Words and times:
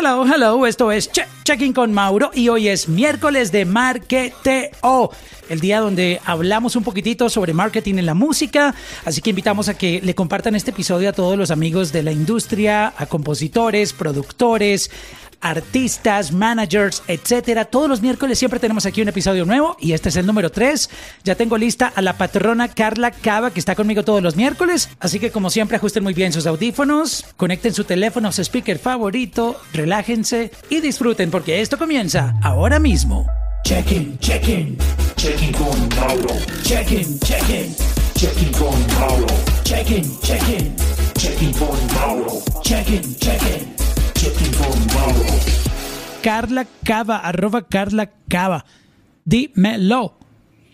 Hello, 0.00 0.24
hello, 0.32 0.64
esto 0.64 0.92
es 0.92 1.10
Checking 1.42 1.72
con 1.72 1.92
Mauro 1.92 2.30
y 2.32 2.50
hoy 2.50 2.68
es 2.68 2.88
miércoles 2.88 3.50
de 3.50 3.64
Marketeo, 3.64 5.10
el 5.48 5.58
día 5.58 5.80
donde 5.80 6.20
hablamos 6.24 6.76
un 6.76 6.84
poquitito 6.84 7.28
sobre 7.28 7.52
marketing 7.52 7.96
en 7.96 8.06
la 8.06 8.14
música, 8.14 8.76
así 9.04 9.20
que 9.20 9.30
invitamos 9.30 9.68
a 9.68 9.76
que 9.76 10.00
le 10.00 10.14
compartan 10.14 10.54
este 10.54 10.70
episodio 10.70 11.08
a 11.08 11.12
todos 11.12 11.36
los 11.36 11.50
amigos 11.50 11.90
de 11.90 12.04
la 12.04 12.12
industria, 12.12 12.94
a 12.96 13.06
compositores, 13.06 13.92
productores, 13.92 14.88
artistas, 15.40 16.32
managers, 16.32 17.02
etcétera. 17.06 17.64
Todos 17.64 17.88
los 17.88 18.02
miércoles 18.02 18.38
siempre 18.38 18.60
tenemos 18.60 18.86
aquí 18.86 19.02
un 19.02 19.08
episodio 19.08 19.44
nuevo 19.44 19.76
y 19.80 19.92
este 19.92 20.08
es 20.08 20.16
el 20.16 20.26
número 20.26 20.50
3. 20.50 20.90
Ya 21.24 21.34
tengo 21.34 21.58
lista 21.58 21.92
a 21.94 22.02
la 22.02 22.18
patrona 22.18 22.68
Carla 22.68 23.10
Cava 23.10 23.50
que 23.50 23.60
está 23.60 23.74
conmigo 23.74 24.04
todos 24.04 24.22
los 24.22 24.36
miércoles, 24.36 24.88
así 25.00 25.18
que 25.18 25.30
como 25.30 25.50
siempre 25.50 25.76
ajusten 25.76 26.02
muy 26.02 26.14
bien 26.14 26.32
sus 26.32 26.46
audífonos, 26.46 27.24
conecten 27.36 27.74
su 27.74 27.84
teléfono 27.84 28.28
a 28.28 28.32
su 28.32 28.42
speaker 28.42 28.78
favorito, 28.78 29.60
relájense 29.72 30.50
y 30.70 30.80
disfruten 30.80 31.30
porque 31.30 31.60
esto 31.60 31.78
comienza 31.78 32.34
ahora 32.42 32.78
mismo. 32.78 33.26
Check-in, 33.64 34.18
check-in, 34.18 34.78
check-in 35.16 35.52
con 35.52 35.88
Mauro. 35.96 36.34
Check-in, 36.62 37.18
check-in, 37.20 37.74
check-in 38.14 38.52
con 38.52 38.86
Mauro. 38.98 39.26
Check-in, 39.64 40.18
check-in, 40.20 40.74
check-in 41.18 41.52
con 41.52 41.76
Mauro. 41.94 42.42
Check-in, 42.62 43.16
check-in. 43.16 43.77
Carla 46.22 46.66
Cava, 46.84 47.18
arroba 47.18 47.66
Carla 47.66 48.10
Cava. 48.28 48.64
Dímelo. 49.24 50.18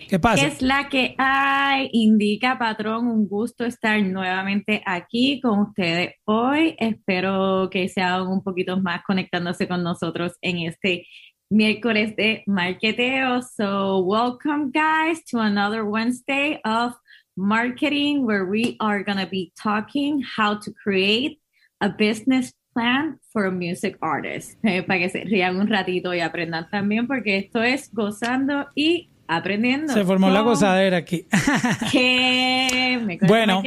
¿Qué 0.08 0.18
pasa? 0.18 0.46
Es 0.46 0.62
la 0.62 0.88
que 0.88 1.14
hay, 1.18 1.88
indica 1.92 2.58
patrón, 2.58 3.06
un 3.06 3.28
gusto 3.28 3.64
estar 3.64 4.02
nuevamente 4.02 4.82
aquí 4.84 5.40
con 5.40 5.60
ustedes 5.60 6.14
hoy. 6.24 6.74
Espero 6.78 7.68
que 7.70 7.88
se 7.88 8.02
hagan 8.02 8.28
un 8.28 8.42
poquito 8.42 8.80
más 8.80 9.02
conectándose 9.06 9.66
con 9.68 9.82
nosotros 9.82 10.32
en 10.40 10.58
este 10.58 11.06
miércoles 11.50 12.16
de 12.16 12.42
marketeo. 12.46 13.42
So, 13.42 14.00
welcome 14.00 14.70
guys 14.72 15.24
to 15.30 15.38
another 15.38 15.84
Wednesday 15.84 16.60
of 16.64 16.94
marketing 17.36 18.26
where 18.26 18.44
we 18.44 18.76
are 18.80 19.02
going 19.04 19.18
to 19.18 19.28
be 19.30 19.52
talking 19.60 20.22
how 20.36 20.58
to 20.58 20.72
create 20.72 21.40
a 21.80 21.88
business 21.88 22.52
plan 22.74 23.18
for 23.32 23.46
a 23.46 23.50
music 23.50 23.96
artist. 24.00 24.58
Eh, 24.64 24.82
para 24.82 24.98
que 24.98 25.08
se 25.08 25.24
rían 25.24 25.56
un 25.56 25.68
ratito 25.68 26.12
y 26.12 26.20
aprendan 26.20 26.68
también, 26.70 27.06
porque 27.06 27.38
esto 27.38 27.62
es 27.62 27.90
gozando 27.92 28.66
y 28.74 29.08
aprendiendo. 29.26 29.92
Se 29.92 30.04
formó 30.04 30.30
la 30.30 30.40
gozadera 30.40 30.98
aquí. 30.98 31.26
que 31.92 33.18
bueno, 33.26 33.62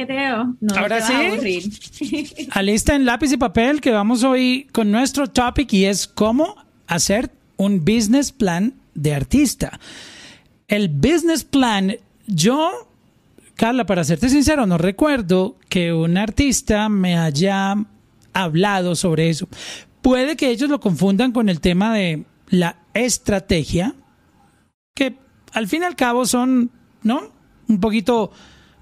no 0.60 0.74
ahora 0.76 1.00
sí, 1.02 1.70
alista 2.52 2.94
en 2.94 3.04
lápiz 3.04 3.32
y 3.32 3.36
papel 3.36 3.80
que 3.80 3.90
vamos 3.90 4.22
hoy 4.24 4.68
con 4.72 4.90
nuestro 4.90 5.26
topic 5.26 5.72
y 5.72 5.86
es 5.86 6.06
cómo 6.06 6.56
hacer 6.86 7.30
un 7.56 7.84
business 7.84 8.32
plan 8.32 8.74
de 8.94 9.14
artista. 9.14 9.78
El 10.68 10.88
business 10.88 11.44
plan, 11.44 11.96
yo, 12.26 12.88
Carla, 13.54 13.86
para 13.86 14.04
serte 14.04 14.28
sincero, 14.28 14.66
no 14.66 14.78
recuerdo 14.78 15.56
que 15.68 15.92
un 15.92 16.16
artista 16.16 16.88
me 16.88 17.16
haya 17.16 17.74
hablado 18.32 18.94
sobre 18.94 19.28
eso. 19.28 19.48
Puede 20.02 20.36
que 20.36 20.50
ellos 20.50 20.70
lo 20.70 20.80
confundan 20.80 21.32
con 21.32 21.48
el 21.48 21.60
tema 21.60 21.94
de 21.94 22.24
la 22.48 22.76
estrategia, 22.94 23.94
que 24.94 25.16
al 25.52 25.68
fin 25.68 25.82
y 25.82 25.84
al 25.86 25.96
cabo 25.96 26.26
son, 26.26 26.70
¿no? 27.02 27.32
Un 27.68 27.80
poquito 27.80 28.30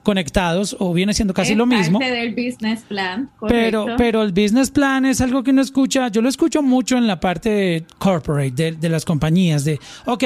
conectados 0.02 0.76
o 0.78 0.92
viene 0.94 1.12
siendo 1.14 1.34
casi 1.34 1.56
lo 1.56 1.66
mismo. 1.66 1.98
del 1.98 2.32
business 2.32 2.82
plan. 2.82 3.28
Pero, 3.48 3.86
pero 3.96 4.22
el 4.22 4.30
business 4.30 4.70
plan 4.70 5.04
es 5.04 5.20
algo 5.20 5.42
que 5.42 5.50
uno 5.50 5.62
escucha, 5.62 6.08
yo 6.08 6.22
lo 6.22 6.28
escucho 6.28 6.62
mucho 6.62 6.96
en 6.96 7.08
la 7.08 7.18
parte 7.18 7.48
de 7.50 7.84
corporate, 7.98 8.52
de, 8.52 8.72
de 8.72 8.88
las 8.88 9.04
compañías, 9.04 9.64
de, 9.64 9.80
ok, 10.04 10.24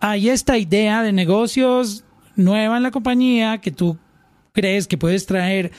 hay 0.00 0.28
esta 0.28 0.58
idea 0.58 1.04
de 1.04 1.12
negocios 1.12 2.02
nueva 2.34 2.76
en 2.76 2.82
la 2.82 2.90
compañía 2.90 3.58
que 3.58 3.70
tú 3.70 3.96
crees 4.52 4.88
que 4.88 4.98
puedes 4.98 5.24
traer 5.24 5.70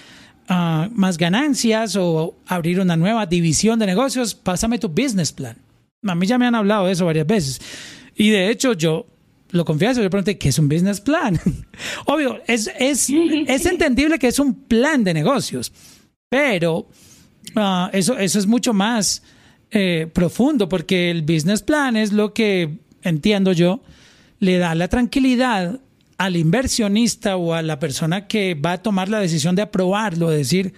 Ah, 0.49 0.87
más 0.93 1.17
ganancias 1.17 1.97
o 1.97 2.37
abrir 2.45 2.79
una 2.79 2.95
nueva 2.95 3.25
división 3.25 3.79
de 3.79 3.85
negocios, 3.85 4.33
pásame 4.33 4.79
tu 4.79 4.87
business 4.87 5.33
plan. 5.33 5.57
A 6.03 6.15
mí 6.15 6.25
ya 6.25 6.37
me 6.37 6.47
han 6.47 6.55
hablado 6.55 6.85
de 6.85 6.93
eso 6.93 7.05
varias 7.05 7.27
veces. 7.27 7.59
Y 8.15 8.29
de 8.29 8.49
hecho 8.49 8.71
yo 8.71 9.07
lo 9.49 9.65
confieso, 9.65 10.01
yo 10.01 10.09
pregunté, 10.09 10.37
¿qué 10.37 10.49
es 10.49 10.59
un 10.59 10.69
business 10.69 11.01
plan? 11.01 11.37
Obvio, 12.05 12.39
es, 12.47 12.71
es, 12.79 13.09
es 13.47 13.65
entendible 13.65 14.17
que 14.19 14.27
es 14.27 14.39
un 14.39 14.53
plan 14.53 15.03
de 15.03 15.13
negocios, 15.13 15.73
pero 16.29 16.87
ah, 17.55 17.89
eso, 17.91 18.17
eso 18.17 18.39
es 18.39 18.47
mucho 18.47 18.73
más 18.73 19.23
eh, 19.71 20.07
profundo 20.13 20.69
porque 20.69 21.11
el 21.11 21.23
business 21.23 21.61
plan 21.61 21.97
es 21.97 22.13
lo 22.13 22.33
que, 22.33 22.77
entiendo 23.01 23.51
yo, 23.51 23.81
le 24.39 24.59
da 24.59 24.75
la 24.75 24.87
tranquilidad 24.87 25.81
al 26.17 26.35
inversionista 26.35 27.37
o 27.37 27.53
a 27.53 27.61
la 27.61 27.79
persona 27.79 28.27
que 28.27 28.55
va 28.55 28.73
a 28.73 28.77
tomar 28.77 29.09
la 29.09 29.19
decisión 29.19 29.55
de 29.55 29.61
aprobarlo, 29.61 30.29
de 30.29 30.37
decir, 30.37 30.73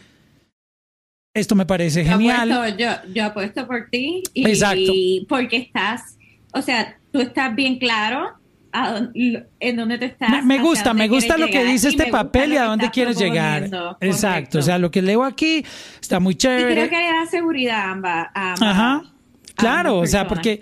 esto 1.34 1.56
me 1.56 1.66
parece 1.66 2.04
genial. 2.04 2.76
yo, 2.78 2.90
yo, 3.14 3.26
apuesto 3.26 3.66
por 3.68 3.88
ti 3.90 4.24
y, 4.34 5.26
porque 5.28 5.58
estás, 5.58 6.18
o 6.54 6.62
sea, 6.62 6.98
tú 7.12 7.22
estás 7.22 7.56
bien 7.56 7.80
claro 7.80 8.36
en 8.72 9.76
dónde 9.76 9.98
te 9.98 10.06
estás. 10.06 10.46
Me, 10.46 10.60
gusta, 10.60 10.94
me 10.94 11.08
gusta 11.08 11.38
lo 11.38 11.48
que 11.48 11.64
dice 11.64 11.90
este 11.90 12.08
papel 12.08 12.54
y 12.54 12.58
a 12.58 12.66
dónde 12.66 12.90
quieres 12.92 13.18
llegar. 13.18 13.70
Exacto, 14.02 14.60
o 14.60 14.62
sea, 14.62 14.78
lo 14.78 14.92
que 14.92 15.02
leo 15.02 15.24
aquí 15.24 15.64
está 16.02 16.20
muy 16.20 16.36
chévere. 16.36 16.72
Y 16.72 16.74
creo 16.76 16.90
que 16.90 16.98
le 16.98 17.12
da 17.12 17.26
seguridad 17.26 17.80
a 17.80 17.92
ambas. 17.92 18.28
Ajá, 18.34 19.04
claro, 19.56 20.00
o 20.00 20.06
sea, 20.06 20.28
porque 20.28 20.62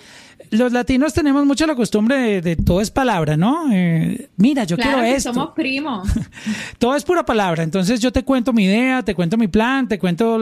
los 0.51 0.71
latinos 0.71 1.13
tenemos 1.13 1.45
mucho 1.45 1.65
la 1.65 1.75
costumbre 1.75 2.41
de, 2.41 2.55
todo 2.55 2.81
es 2.81 2.91
palabra, 2.91 3.37
¿no? 3.37 3.71
Eh, 3.71 4.29
mira, 4.37 4.63
yo 4.63 4.77
quiero 4.77 5.01
esto. 5.01 5.33
Somos 5.33 5.51
primos. 5.55 6.09
todo 6.77 6.95
es 6.95 7.03
pura 7.03 7.25
palabra. 7.25 7.63
Entonces 7.63 7.99
yo 7.99 8.11
te 8.11 8.23
cuento 8.23 8.53
mi 8.53 8.65
idea, 8.65 9.03
te 9.03 9.15
cuento 9.15 9.37
mi 9.37 9.47
plan, 9.47 9.87
te 9.87 9.99
cuento 9.99 10.39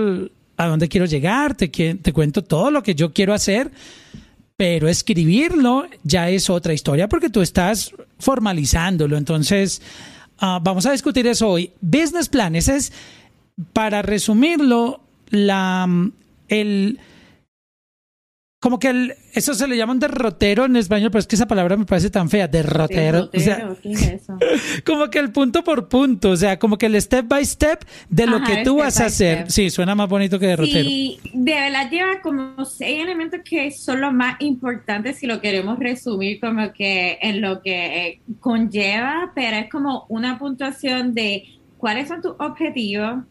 a 0.58 0.68
dónde 0.68 0.88
quiero 0.88 1.06
llegar, 1.06 1.56
te, 1.56 1.68
te 1.68 2.14
cuento 2.14 2.44
todo 2.44 2.72
lo 2.72 2.84
que 2.84 2.96
yo 2.96 3.14
quiero 3.14 3.34
hacer. 3.34 3.72
Pero 4.58 4.88
escribirlo 4.88 5.86
ya 6.04 6.30
es 6.30 6.50
otra 6.50 6.74
historia 6.74 7.10
porque 7.10 7.30
tú 7.30 7.42
estás 7.42 7.92
formalizándolo. 8.20 9.18
Entonces, 9.18 9.82
ah, 10.40 10.60
vamos 10.64 10.86
a 10.86 10.92
discutir 10.92 11.28
eso 11.28 11.50
hoy. 11.50 11.72
Business 11.82 12.30
plan, 12.30 12.56
ese 12.56 12.78
es, 12.78 12.94
para 13.74 14.02
resumirlo, 14.02 15.02
la, 15.30 15.88
el, 16.48 17.00
como 18.66 18.80
que 18.80 18.88
el, 18.88 19.14
eso 19.36 19.54
se 19.54 19.68
le 19.68 19.78
llama 19.78 19.94
un 19.94 20.00
derrotero 20.00 20.66
en 20.66 20.76
español, 20.76 21.12
pero 21.12 21.20
es 21.20 21.28
que 21.28 21.36
esa 21.36 21.48
palabra 21.48 21.78
me 21.78 21.86
parece 21.86 22.10
tan 22.10 22.32
fea, 22.32 22.48
derrotero. 22.48 23.30
o 23.32 23.40
sea, 23.40 23.76
como 24.84 25.08
que 25.12 25.20
el 25.20 25.32
punto 25.32 25.64
por 25.64 25.88
punto, 25.88 26.32
o 26.32 26.36
sea, 26.36 26.58
como 26.58 26.76
que 26.76 26.88
el 26.88 27.00
step 27.00 27.28
by 27.28 27.46
step 27.46 27.86
de 28.10 28.26
lo 28.26 28.42
que 28.42 28.64
tú 28.64 28.78
vas 28.78 29.00
a 29.00 29.06
hacer. 29.06 29.52
Sí, 29.52 29.70
suena 29.70 29.94
más 29.94 30.10
bonito 30.10 30.40
que 30.40 30.48
derrotero. 30.48 30.90
Y 30.90 31.20
de 31.32 31.54
verdad 31.54 31.92
lleva 31.92 32.22
como 32.24 32.66
seis 32.66 33.04
elementos 33.04 33.42
que 33.46 33.70
son 33.70 34.02
los 34.02 34.12
más 34.12 34.42
importantes 34.42 35.20
si 35.20 35.28
lo 35.28 35.40
queremos 35.42 35.78
resumir 35.78 36.40
como 36.40 36.74
que 36.74 37.20
en 37.22 37.42
lo 37.42 37.62
que 37.62 38.20
conlleva, 38.40 39.32
pero 39.36 39.58
es 39.58 39.70
como 39.70 40.08
una 40.10 40.40
puntuación 40.40 41.14
de 41.14 41.44
cuáles 41.78 42.08
son 42.08 42.20
tus 42.20 42.34
objetivos, 42.40 43.26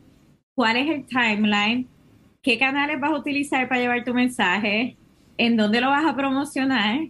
cuál 0.55 0.77
es 0.77 0.89
el 0.91 1.07
timeline, 1.07 1.89
qué 2.41 2.57
canales 2.57 3.01
vas 3.01 3.11
a 3.11 3.17
utilizar 3.17 3.69
para 3.69 3.81
llevar 3.81 4.05
tu 4.05 4.15
mensaje, 4.15 4.97
en 5.39 5.57
dónde 5.57 5.81
lo 5.81 5.89
vas 5.89 6.05
a 6.05 6.17
promocionar, 6.17 7.09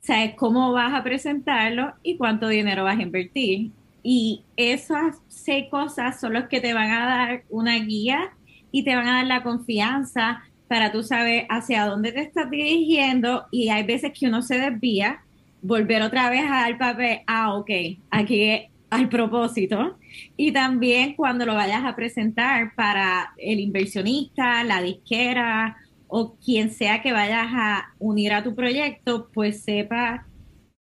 sabes 0.00 0.34
cómo 0.34 0.72
vas 0.72 0.94
a 0.94 1.02
presentarlo 1.02 1.92
y 2.02 2.16
cuánto 2.16 2.48
dinero 2.48 2.84
vas 2.84 2.98
a 2.98 3.02
invertir. 3.02 3.70
Y 4.02 4.42
esas 4.56 5.18
seis 5.28 5.66
cosas 5.70 6.20
son 6.20 6.32
los 6.32 6.44
que 6.48 6.60
te 6.60 6.74
van 6.74 6.90
a 6.90 7.06
dar 7.06 7.44
una 7.48 7.76
guía 7.78 8.32
y 8.72 8.84
te 8.84 8.96
van 8.96 9.06
a 9.06 9.16
dar 9.16 9.26
la 9.26 9.42
confianza 9.42 10.42
para 10.66 10.90
tú 10.90 11.02
saber 11.02 11.46
hacia 11.50 11.86
dónde 11.86 12.12
te 12.12 12.22
estás 12.22 12.50
dirigiendo 12.50 13.46
y 13.50 13.68
hay 13.68 13.84
veces 13.84 14.12
que 14.18 14.26
uno 14.26 14.42
se 14.42 14.58
desvía, 14.58 15.20
volver 15.60 16.02
otra 16.02 16.30
vez 16.30 16.44
al 16.50 16.78
papel, 16.78 17.20
ah, 17.26 17.54
ok, 17.54 17.70
aquí 18.10 18.68
al 18.90 19.08
propósito. 19.08 19.96
Y 20.36 20.52
también 20.52 21.14
cuando 21.14 21.46
lo 21.46 21.54
vayas 21.54 21.84
a 21.84 21.94
presentar 21.94 22.74
para 22.74 23.32
el 23.38 23.60
inversionista, 23.60 24.64
la 24.64 24.82
disquera 24.82 25.76
o 26.14 26.36
quien 26.36 26.70
sea 26.70 27.00
que 27.00 27.10
vayas 27.10 27.46
a 27.52 27.94
unir 27.98 28.34
a 28.34 28.44
tu 28.44 28.54
proyecto, 28.54 29.30
pues 29.32 29.62
sepa, 29.62 30.26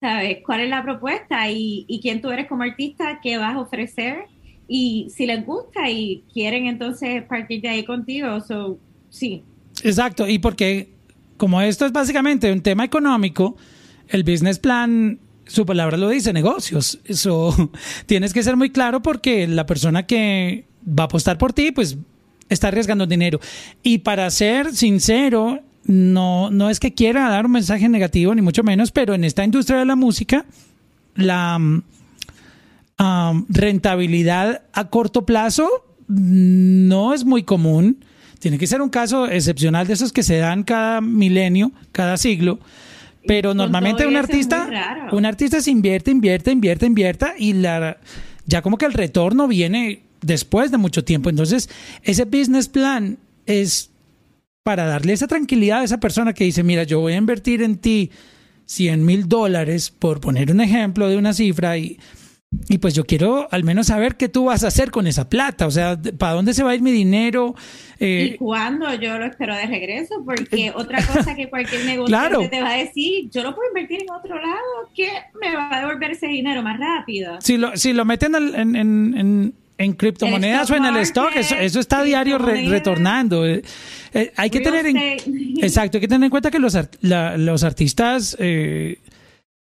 ¿sabes? 0.00 0.38
¿Cuál 0.44 0.62
es 0.62 0.68
la 0.68 0.82
propuesta 0.82 1.48
y, 1.48 2.00
quién 2.02 2.20
tú 2.20 2.32
eres 2.32 2.48
como 2.48 2.64
artista, 2.64 3.20
qué 3.22 3.38
vas 3.38 3.54
a 3.54 3.60
ofrecer? 3.60 4.24
Y 4.66 5.06
si 5.14 5.26
les 5.26 5.46
gusta 5.46 5.88
y 5.88 6.24
quieren 6.32 6.66
entonces 6.66 7.22
partir 7.28 7.60
de 7.60 7.68
ahí 7.68 7.84
contigo, 7.84 8.40
so, 8.40 8.80
sí. 9.08 9.44
Exacto, 9.84 10.26
y 10.26 10.40
porque 10.40 10.94
como 11.36 11.62
esto 11.62 11.86
es 11.86 11.92
básicamente 11.92 12.50
un 12.50 12.60
tema 12.60 12.84
económico, 12.84 13.56
el 14.08 14.24
business 14.24 14.58
plan 14.58 15.20
su 15.46 15.64
palabra 15.64 15.96
lo 15.96 16.08
dice, 16.08 16.32
negocios. 16.32 16.98
Eso 17.04 17.54
tienes 18.06 18.34
que 18.34 18.42
ser 18.42 18.56
muy 18.56 18.70
claro 18.70 19.00
porque 19.00 19.46
la 19.46 19.64
persona 19.64 20.08
que 20.08 20.66
va 20.84 21.04
a 21.04 21.06
apostar 21.06 21.38
por 21.38 21.52
ti, 21.52 21.70
pues 21.70 21.98
está 22.48 22.68
arriesgando 22.68 23.06
dinero. 23.06 23.40
Y 23.82 23.98
para 23.98 24.30
ser 24.30 24.74
sincero, 24.74 25.60
no, 25.84 26.50
no 26.50 26.70
es 26.70 26.80
que 26.80 26.94
quiera 26.94 27.28
dar 27.28 27.46
un 27.46 27.52
mensaje 27.52 27.88
negativo, 27.88 28.34
ni 28.34 28.42
mucho 28.42 28.62
menos, 28.62 28.90
pero 28.90 29.14
en 29.14 29.24
esta 29.24 29.44
industria 29.44 29.78
de 29.78 29.84
la 29.84 29.96
música, 29.96 30.46
la 31.14 31.56
um, 31.58 31.82
rentabilidad 33.48 34.62
a 34.72 34.88
corto 34.88 35.26
plazo 35.26 35.68
no 36.08 37.14
es 37.14 37.24
muy 37.24 37.42
común. 37.42 38.04
Tiene 38.38 38.58
que 38.58 38.66
ser 38.66 38.82
un 38.82 38.90
caso 38.90 39.26
excepcional 39.28 39.86
de 39.86 39.94
esos 39.94 40.12
que 40.12 40.22
se 40.22 40.36
dan 40.36 40.64
cada 40.64 41.00
milenio, 41.00 41.72
cada 41.92 42.16
siglo. 42.16 42.58
Pero 43.26 43.54
normalmente 43.54 44.06
un 44.06 44.16
artista, 44.16 44.68
un 45.12 45.24
artista 45.24 45.62
se 45.62 45.70
invierte, 45.70 46.10
invierte, 46.10 46.50
invierte, 46.50 46.84
invierte 46.84 47.26
y 47.38 47.54
la, 47.54 47.96
ya 48.44 48.60
como 48.60 48.76
que 48.76 48.84
el 48.84 48.92
retorno 48.92 49.48
viene 49.48 50.02
después 50.24 50.70
de 50.70 50.78
mucho 50.78 51.04
tiempo. 51.04 51.30
Entonces, 51.30 51.68
ese 52.02 52.24
business 52.24 52.68
plan 52.68 53.18
es 53.46 53.90
para 54.62 54.86
darle 54.86 55.12
esa 55.12 55.26
tranquilidad 55.26 55.80
a 55.80 55.84
esa 55.84 56.00
persona 56.00 56.32
que 56.32 56.44
dice, 56.44 56.62
mira, 56.62 56.84
yo 56.84 57.00
voy 57.00 57.12
a 57.12 57.16
invertir 57.16 57.62
en 57.62 57.76
ti 57.76 58.10
100 58.66 59.04
mil 59.04 59.28
dólares, 59.28 59.90
por 59.90 60.20
poner 60.20 60.50
un 60.50 60.60
ejemplo 60.62 61.06
de 61.08 61.18
una 61.18 61.34
cifra, 61.34 61.76
y, 61.76 61.98
y 62.70 62.78
pues 62.78 62.94
yo 62.94 63.04
quiero 63.04 63.46
al 63.52 63.62
menos 63.62 63.88
saber 63.88 64.16
qué 64.16 64.30
tú 64.30 64.46
vas 64.46 64.64
a 64.64 64.68
hacer 64.68 64.90
con 64.90 65.06
esa 65.06 65.28
plata, 65.28 65.66
o 65.66 65.70
sea, 65.70 66.00
¿para 66.16 66.32
dónde 66.32 66.54
se 66.54 66.62
va 66.62 66.70
a 66.70 66.74
ir 66.74 66.80
mi 66.80 66.92
dinero? 66.92 67.54
¿Y 68.00 68.04
Eh, 68.06 68.36
cuándo 68.38 68.92
yo 68.94 69.18
lo 69.18 69.26
espero 69.26 69.54
de 69.54 69.66
regreso? 69.66 70.14
Porque 70.24 70.72
otra 70.74 71.04
cosa 71.06 71.34
que 71.34 71.50
cualquier 71.50 71.84
negocio 71.86 72.06
Claro. 72.06 72.48
te 72.48 72.62
va 72.62 72.70
a 72.70 72.76
decir, 72.78 73.28
yo 73.30 73.42
lo 73.42 73.54
puedo 73.54 73.68
invertir 73.68 74.00
en 74.00 74.10
otro 74.10 74.36
lado, 74.36 74.88
que 74.94 75.08
me 75.42 75.54
va 75.54 75.76
a 75.76 75.80
devolver 75.80 76.12
ese 76.12 76.28
dinero 76.28 76.62
más 76.62 76.80
rápido. 76.80 77.36
si, 77.42 77.58
lo, 77.58 77.76
si 77.76 77.92
lo 77.92 78.06
meten 78.06 78.34
en, 78.34 78.76
en, 78.76 79.14
en, 79.18 79.54
en 79.78 79.92
criptomonedas 79.94 80.70
o 80.70 80.76
en 80.76 80.84
el 80.84 80.96
stock, 80.98 81.30
eso, 81.36 81.54
eso 81.56 81.80
está 81.80 81.98
a 82.00 82.02
diario 82.04 82.38
re- 82.38 82.68
retornando. 82.68 83.44
Eh, 83.46 83.62
eh, 84.12 84.32
hay 84.36 84.50
que 84.50 84.60
tener 84.60 84.86
en. 84.86 84.96
Exacto, 85.62 85.96
hay 85.96 86.00
que 86.00 86.08
tener 86.08 86.24
en 86.26 86.30
cuenta 86.30 86.50
que 86.50 86.58
los, 86.58 86.74
art- 86.74 86.94
la- 87.00 87.36
los 87.36 87.64
artistas 87.64 88.36
eh, 88.38 88.98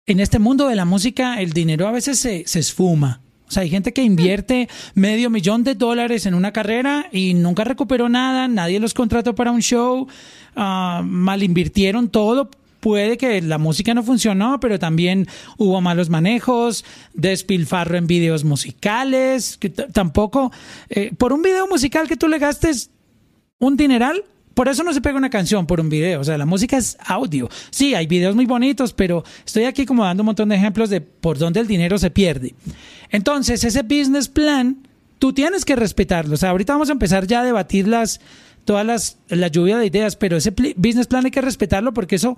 en 0.07 0.19
este 0.19 0.39
mundo 0.39 0.67
de 0.67 0.75
la 0.75 0.85
música, 0.85 1.39
el 1.41 1.53
dinero 1.53 1.87
a 1.87 1.91
veces 1.91 2.17
se, 2.19 2.43
se 2.47 2.59
esfuma. 2.59 3.21
O 3.47 3.51
sea, 3.53 3.63
hay 3.63 3.69
gente 3.69 3.91
que 3.91 4.01
invierte 4.01 4.69
medio 4.95 5.29
millón 5.29 5.63
de 5.65 5.75
dólares 5.75 6.25
en 6.25 6.33
una 6.35 6.53
carrera 6.53 7.07
y 7.11 7.33
nunca 7.33 7.65
recuperó 7.65 8.07
nada, 8.07 8.47
nadie 8.47 8.79
los 8.79 8.93
contrató 8.93 9.35
para 9.35 9.51
un 9.51 9.61
show, 9.61 10.07
ah, 10.55 11.01
mal 11.05 11.43
invirtieron 11.43 12.09
todo. 12.09 12.49
Puede 12.81 13.17
que 13.17 13.41
la 13.41 13.59
música 13.59 13.93
no 13.93 14.01
funcionó, 14.01 14.59
pero 14.59 14.79
también 14.79 15.27
hubo 15.57 15.79
malos 15.81 16.09
manejos, 16.09 16.83
despilfarro 17.13 17.95
en 17.95 18.07
videos 18.07 18.43
musicales, 18.43 19.55
que 19.57 19.69
tampoco, 19.69 20.51
eh, 20.89 21.13
por 21.15 21.31
un 21.31 21.43
video 21.43 21.67
musical 21.67 22.07
que 22.07 22.17
tú 22.17 22.27
le 22.27 22.39
gastes 22.39 22.89
un 23.59 23.77
dineral. 23.77 24.23
Por 24.55 24.67
eso 24.67 24.83
no 24.83 24.93
se 24.93 24.99
pega 24.99 25.15
una 25.15 25.29
canción 25.29 25.67
por 25.67 25.79
un 25.79 25.89
video. 25.89 26.19
O 26.19 26.23
sea, 26.23 26.37
la 26.39 26.45
música 26.47 26.75
es 26.75 26.97
audio. 27.05 27.49
Sí, 27.69 27.93
hay 27.93 28.07
videos 28.07 28.35
muy 28.35 28.45
bonitos, 28.45 28.93
pero 28.93 29.23
estoy 29.45 29.63
aquí 29.65 29.85
como 29.85 30.03
dando 30.03 30.23
un 30.23 30.25
montón 30.25 30.49
de 30.49 30.55
ejemplos 30.55 30.89
de 30.89 31.01
por 31.01 31.37
dónde 31.37 31.59
el 31.59 31.67
dinero 31.67 31.99
se 31.99 32.09
pierde. 32.09 32.55
Entonces, 33.11 33.63
ese 33.63 33.83
business 33.83 34.27
plan, 34.27 34.87
tú 35.19 35.33
tienes 35.33 35.65
que 35.65 35.75
respetarlo. 35.75 36.33
O 36.33 36.37
sea, 36.37 36.49
ahorita 36.49 36.73
vamos 36.73 36.89
a 36.89 36.93
empezar 36.93 37.27
ya 37.27 37.41
a 37.41 37.43
debatir 37.43 37.87
las, 37.87 38.19
todas 38.65 38.85
las, 38.85 39.17
la 39.29 39.47
lluvia 39.47 39.77
de 39.77 39.85
ideas, 39.85 40.15
pero 40.15 40.37
ese 40.37 40.53
business 40.75 41.07
plan 41.07 41.25
hay 41.25 41.31
que 41.31 41.41
respetarlo 41.41 41.93
porque 41.93 42.15
eso, 42.15 42.37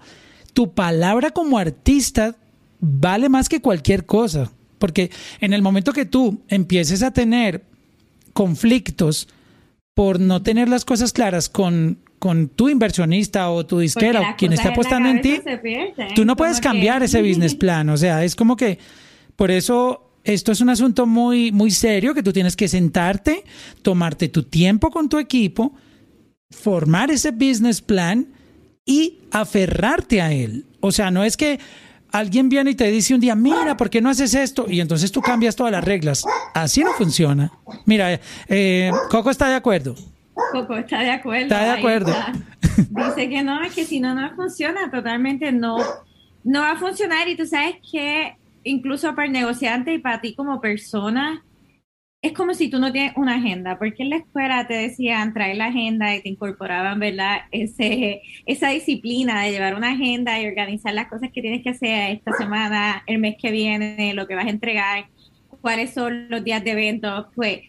tu 0.53 0.73
palabra 0.73 1.31
como 1.31 1.57
artista 1.57 2.35
vale 2.79 3.29
más 3.29 3.49
que 3.49 3.61
cualquier 3.61 4.05
cosa. 4.05 4.51
Porque 4.79 5.11
en 5.39 5.53
el 5.53 5.61
momento 5.61 5.93
que 5.93 6.05
tú 6.05 6.41
empieces 6.49 7.03
a 7.03 7.11
tener 7.11 7.63
conflictos 8.33 9.27
por 9.93 10.19
no 10.19 10.41
tener 10.41 10.69
las 10.69 10.85
cosas 10.85 11.13
claras 11.13 11.49
con, 11.49 11.99
con 12.19 12.47
tu 12.49 12.67
inversionista 12.69 13.49
o 13.51 13.65
tu 13.65 13.79
disquera 13.79 14.35
quien 14.37 14.53
está 14.53 14.69
en 14.69 14.73
apostando 14.73 15.09
en 15.09 15.21
ti, 15.21 15.39
tú 16.15 16.25
no 16.25 16.35
puedes 16.35 16.57
que- 16.57 16.63
cambiar 16.63 17.03
ese 17.03 17.21
business 17.27 17.55
plan. 17.55 17.89
O 17.89 17.97
sea, 17.97 18.23
es 18.23 18.35
como 18.35 18.55
que 18.55 18.79
por 19.35 19.51
eso 19.51 20.09
esto 20.23 20.51
es 20.51 20.61
un 20.61 20.69
asunto 20.69 21.05
muy, 21.05 21.51
muy 21.51 21.69
serio 21.71 22.13
que 22.13 22.23
tú 22.23 22.33
tienes 22.33 22.55
que 22.55 22.67
sentarte, 22.67 23.43
tomarte 23.81 24.29
tu 24.29 24.43
tiempo 24.43 24.89
con 24.89 25.09
tu 25.09 25.19
equipo, 25.19 25.73
formar 26.49 27.11
ese 27.11 27.31
business 27.31 27.81
plan 27.81 28.27
y 28.85 29.19
aferrarte 29.31 30.21
a 30.21 30.31
él. 30.31 30.65
O 30.79 30.91
sea, 30.91 31.11
no 31.11 31.23
es 31.23 31.37
que 31.37 31.59
alguien 32.11 32.49
viene 32.49 32.71
y 32.71 32.75
te 32.75 32.89
dice 32.91 33.15
un 33.15 33.21
día, 33.21 33.35
mira, 33.35 33.77
¿por 33.77 33.89
qué 33.89 34.01
no 34.01 34.09
haces 34.09 34.33
esto? 34.33 34.65
Y 34.69 34.81
entonces 34.81 35.11
tú 35.11 35.21
cambias 35.21 35.55
todas 35.55 35.71
las 35.71 35.83
reglas. 35.83 36.25
Así 36.53 36.83
no 36.83 36.91
funciona. 36.93 37.51
Mira, 37.85 38.19
eh, 38.47 38.91
Coco 39.09 39.29
está 39.29 39.49
de 39.49 39.55
acuerdo. 39.55 39.95
Coco 40.51 40.77
está 40.77 40.99
de 40.99 41.11
acuerdo. 41.11 41.43
Está 41.43 41.63
de 41.63 41.71
acuerdo. 41.71 42.11
está. 42.11 42.33
Dice 42.89 43.29
que 43.29 43.43
no, 43.43 43.61
es 43.63 43.73
que 43.73 43.85
si 43.85 43.99
no, 43.99 44.13
no 44.13 44.35
funciona, 44.35 44.91
totalmente 44.91 45.51
no, 45.51 45.77
no 46.43 46.61
va 46.61 46.71
a 46.71 46.77
funcionar. 46.77 47.27
Y 47.27 47.35
tú 47.35 47.45
sabes 47.45 47.75
que 47.91 48.35
incluso 48.63 49.15
para 49.15 49.25
el 49.25 49.31
negociante 49.31 49.93
y 49.93 49.99
para 49.99 50.21
ti 50.21 50.35
como 50.35 50.59
persona, 50.61 51.43
es 52.23 52.31
como 52.31 52.53
si 52.53 52.69
tú 52.69 52.79
no 52.79 52.93
tienes 52.93 53.11
una 53.17 53.35
agenda, 53.35 53.77
porque 53.77 54.01
en 54.03 54.09
la 54.11 54.15
escuela 54.15 54.65
te 54.65 54.75
decían 54.75 55.33
traer 55.33 55.57
la 55.57 55.65
agenda 55.65 56.15
y 56.15 56.21
te 56.21 56.29
incorporaban, 56.29 56.97
¿verdad? 56.97 57.41
Ese, 57.51 58.21
esa 58.45 58.69
disciplina 58.69 59.41
de 59.41 59.51
llevar 59.51 59.75
una 59.75 59.91
agenda 59.91 60.41
y 60.41 60.47
organizar 60.47 60.93
las 60.93 61.09
cosas 61.09 61.31
que 61.33 61.41
tienes 61.41 61.61
que 61.63 61.71
hacer 61.71 62.11
esta 62.11 62.31
semana, 62.31 63.03
el 63.07 63.19
mes 63.19 63.35
que 63.39 63.51
viene, 63.51 64.13
lo 64.13 64.25
que 64.25 64.35
vas 64.35 64.45
a 64.45 64.51
entregar, 64.51 65.07
cuáles 65.59 65.93
son 65.93 66.29
los 66.29 66.45
días 66.45 66.63
de 66.63 66.71
eventos, 66.71 67.27
pues 67.35 67.59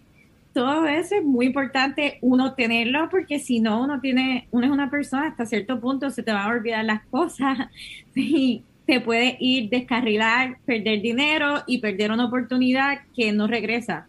todo 0.53 0.87
eso 0.87 1.17
es 1.17 1.25
muy 1.25 1.47
importante 1.47 2.19
uno 2.21 2.55
tenerlo 2.55 3.09
porque 3.11 3.41
si 3.41 3.59
no 3.59 3.83
uno 3.83 4.01
tiene 4.01 4.47
uno 4.53 4.67
es 4.67 4.73
una 4.73 4.89
persona 4.89 5.27
hasta 5.27 5.47
cierto 5.47 5.81
punto 5.81 6.11
se 6.11 6.23
te 6.23 6.33
van 6.33 6.49
a 6.49 6.55
olvidar 6.55 6.85
las 6.85 7.05
cosas 7.07 7.59
y 8.15 8.63
te 8.87 9.01
puede 9.01 9.37
ir 9.41 9.69
descarrilar 9.69 10.59
perder 10.65 11.03
dinero 11.03 11.65
y 11.67 11.79
perder 11.79 12.13
una 12.13 12.27
oportunidad 12.27 13.01
que 13.17 13.33
no 13.33 13.49
regresa 13.49 14.07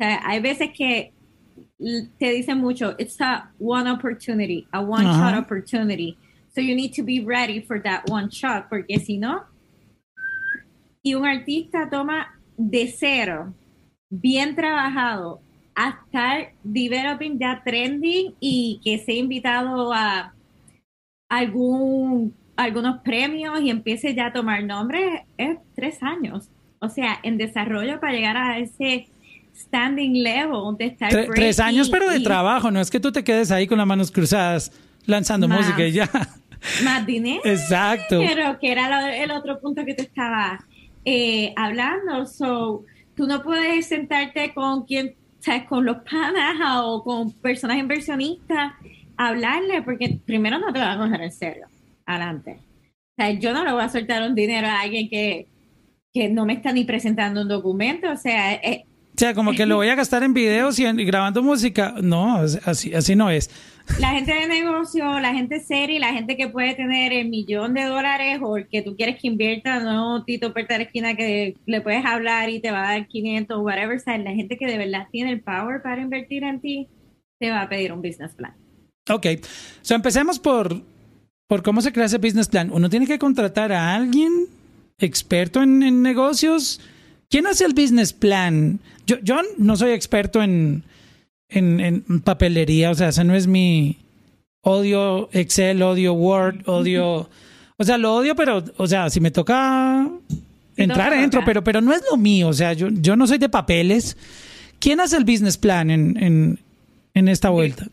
o 0.00 0.02
sea, 0.02 0.22
hay 0.24 0.40
veces 0.40 0.70
que 0.74 1.12
te 2.18 2.30
dicen 2.30 2.58
mucho 2.58 2.94
it's 2.98 3.20
a 3.20 3.50
one 3.58 3.90
opportunity 3.90 4.66
a 4.72 4.80
one 4.80 5.04
shot 5.04 5.34
opportunity 5.34 6.16
so 6.54 6.60
you 6.60 6.74
need 6.74 6.94
to 6.94 7.02
be 7.02 7.22
ready 7.22 7.60
for 7.60 7.82
that 7.82 8.08
one 8.08 8.28
shot 8.30 8.68
porque 8.70 8.98
si 8.98 9.18
no 9.18 9.44
y 11.02 11.14
un 11.14 11.26
artista 11.26 11.88
toma 11.90 12.28
de 12.56 12.86
cero 12.88 13.54
bien 14.10 14.54
trabajado 14.54 15.40
a 15.74 15.90
estar 15.90 16.52
developing 16.64 17.38
ya 17.38 17.62
trending 17.62 18.34
y 18.40 18.80
que 18.82 18.98
sea 18.98 19.16
invitado 19.16 19.92
a 19.92 20.34
algún 21.28 22.34
algunos 22.56 23.00
premios 23.00 23.60
y 23.60 23.70
empiece 23.70 24.14
ya 24.14 24.26
a 24.26 24.32
tomar 24.32 24.62
nombre 24.64 25.24
es 25.38 25.58
tres 25.74 26.02
años. 26.02 26.50
O 26.78 26.88
sea, 26.88 27.18
en 27.22 27.38
desarrollo 27.38 28.00
para 28.00 28.12
llegar 28.12 28.36
a 28.36 28.58
ese 28.58 29.08
standing 29.60 30.22
level 30.22 30.76
de 30.78 30.86
estar 30.86 31.10
Tre- 31.12 31.28
tres 31.34 31.60
años, 31.60 31.88
pero 31.90 32.08
de 32.08 32.20
trabajo. 32.20 32.70
No 32.70 32.80
es 32.80 32.90
que 32.90 33.00
tú 33.00 33.12
te 33.12 33.22
quedes 33.24 33.50
ahí 33.50 33.66
con 33.66 33.78
las 33.78 33.86
manos 33.86 34.10
cruzadas 34.10 34.72
lanzando 35.06 35.48
Más. 35.48 35.60
música 35.60 35.86
y 35.86 35.92
ya. 35.92 36.10
Más 36.84 37.06
dinero. 37.06 37.40
Exacto. 37.44 38.20
Pero 38.26 38.58
que 38.58 38.70
era 38.72 38.88
lo- 38.88 39.06
el 39.06 39.30
otro 39.30 39.60
punto 39.60 39.84
que 39.84 39.94
te 39.94 40.02
estaba 40.02 40.58
eh, 41.04 41.52
hablando. 41.56 42.26
So, 42.26 42.84
tú 43.14 43.26
no 43.26 43.42
puedes 43.42 43.86
sentarte 43.86 44.52
con 44.54 44.84
quien, 44.84 45.14
sabes, 45.40 45.64
con 45.64 45.84
los 45.84 45.98
panas 45.98 46.56
o 46.82 47.02
con 47.02 47.32
personas 47.32 47.78
inversionistas, 47.78 48.72
a 49.16 49.28
hablarle, 49.28 49.82
porque 49.82 50.18
primero 50.24 50.58
no 50.58 50.72
te 50.72 50.78
van 50.78 50.98
a 51.00 51.04
coger 51.04 51.20
en 51.22 51.32
serio. 51.32 51.66
Adelante. 52.06 52.58
O 52.60 53.22
sea, 53.22 53.30
yo 53.32 53.52
no 53.52 53.64
le 53.64 53.72
voy 53.72 53.82
a 53.82 53.88
soltar 53.88 54.22
un 54.22 54.34
dinero 54.34 54.66
a 54.66 54.80
alguien 54.80 55.08
que, 55.10 55.46
que 56.12 56.28
no 56.28 56.44
me 56.46 56.54
está 56.54 56.72
ni 56.72 56.84
presentando 56.84 57.42
un 57.42 57.48
documento. 57.48 58.10
O 58.10 58.16
sea, 58.16 58.54
eh, 58.54 58.84
sea, 59.20 59.34
como 59.34 59.52
que 59.52 59.66
lo 59.66 59.76
voy 59.76 59.88
a 59.88 59.94
gastar 59.94 60.22
en 60.22 60.34
videos 60.34 60.78
y, 60.78 60.84
en- 60.86 60.98
y 60.98 61.04
grabando 61.04 61.42
música. 61.42 61.94
No, 62.02 62.36
así, 62.64 62.92
así 62.94 63.14
no 63.14 63.30
es. 63.30 63.50
la 63.98 64.10
gente 64.10 64.32
de 64.34 64.46
negocio, 64.46 65.18
la 65.20 65.32
gente 65.34 65.60
seria, 65.60 65.98
la 66.00 66.12
gente 66.12 66.36
que 66.36 66.48
puede 66.48 66.74
tener 66.74 67.12
el 67.12 67.28
millón 67.28 67.74
de 67.74 67.84
dólares 67.84 68.38
o 68.42 68.56
el 68.56 68.68
que 68.68 68.82
tú 68.82 68.94
quieres 68.96 69.20
que 69.20 69.26
invierta, 69.28 69.80
no 69.80 70.24
Tito 70.24 70.52
Perta 70.52 70.76
la 70.78 70.84
esquina 70.84 71.14
que 71.16 71.56
le 71.66 71.80
puedes 71.80 72.04
hablar 72.04 72.50
y 72.50 72.60
te 72.60 72.70
va 72.70 72.88
a 72.88 72.92
dar 72.92 73.06
500 73.08 73.56
o 73.56 73.60
whatever, 73.62 73.96
o 73.96 74.00
sea, 74.00 74.16
la 74.18 74.32
gente 74.32 74.56
que 74.56 74.66
de 74.66 74.78
verdad 74.78 75.06
tiene 75.10 75.32
el 75.32 75.40
power 75.42 75.82
para 75.82 76.00
invertir 76.02 76.44
en 76.44 76.60
ti, 76.60 76.88
te 77.40 77.50
va 77.50 77.62
a 77.62 77.68
pedir 77.68 77.92
un 77.92 78.00
business 78.02 78.34
plan. 78.34 78.54
Ok. 79.08 79.26
So, 79.82 79.94
empecemos 79.94 80.38
por, 80.38 80.82
por 81.48 81.62
cómo 81.62 81.80
se 81.80 81.92
crea 81.92 82.06
ese 82.06 82.18
business 82.18 82.48
plan. 82.48 82.70
Uno 82.72 82.88
tiene 82.88 83.06
que 83.06 83.18
contratar 83.18 83.72
a 83.72 83.94
alguien 83.94 84.46
experto 84.98 85.62
en, 85.62 85.82
en 85.82 86.02
negocios. 86.02 86.80
¿Quién 87.30 87.46
hace 87.46 87.64
el 87.64 87.72
business 87.72 88.12
plan? 88.12 88.80
Yo, 89.06 89.16
yo 89.22 89.40
no 89.56 89.76
soy 89.76 89.92
experto 89.92 90.42
en, 90.42 90.82
en, 91.48 91.80
en 91.80 92.20
papelería, 92.20 92.90
o 92.90 92.94
sea, 92.94 93.08
ese 93.08 93.24
no 93.24 93.34
es 93.34 93.46
mi 93.46 93.96
odio 94.62 95.30
Excel, 95.32 95.82
odio 95.82 96.12
Word, 96.12 96.68
odio... 96.68 97.30
O 97.76 97.84
sea, 97.84 97.96
lo 97.96 98.14
odio, 98.14 98.36
pero, 98.36 98.62
o 98.76 98.86
sea, 98.86 99.08
si 99.08 99.20
me 99.20 99.30
toca 99.30 100.06
entrar, 100.76 101.10
toca. 101.10 101.22
entro, 101.22 101.42
pero, 101.46 101.64
pero 101.64 101.80
no 101.80 101.94
es 101.94 102.02
lo 102.10 102.18
mío, 102.18 102.48
o 102.48 102.52
sea, 102.52 102.74
yo, 102.74 102.88
yo 102.90 103.16
no 103.16 103.26
soy 103.26 103.38
de 103.38 103.48
papeles. 103.48 104.18
¿Quién 104.78 105.00
hace 105.00 105.16
el 105.16 105.24
business 105.24 105.56
plan 105.56 105.90
en, 105.90 106.22
en, 106.22 106.58
en 107.14 107.28
esta 107.28 107.48
vuelta? 107.48 107.86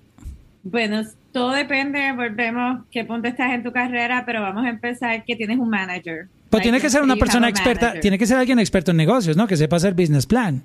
Bueno, 0.64 1.04
todo 1.32 1.52
depende, 1.52 2.12
volvemos, 2.12 2.86
qué 2.92 3.06
punto 3.06 3.30
estás 3.30 3.54
en 3.54 3.64
tu 3.64 3.72
carrera, 3.72 4.24
pero 4.26 4.42
vamos 4.42 4.66
a 4.66 4.70
empezar 4.70 5.24
que 5.24 5.38
tienes 5.38 5.58
un 5.58 5.70
manager. 5.70 6.28
Pues 6.58 6.64
tiene 6.64 6.80
que 6.82 6.90
ser 6.90 7.02
una 7.02 7.16
persona 7.16 7.50
experta, 7.50 8.00
tiene 8.00 8.18
que 8.18 8.26
ser 8.26 8.38
alguien 8.38 8.60
experto 8.60 8.92
en 8.92 8.98
negocios, 8.98 9.36
¿no? 9.38 9.48
Que 9.48 9.58
sepa 9.58 9.76
hacer 9.78 9.94
business 9.94 10.26
plan. 10.26 10.62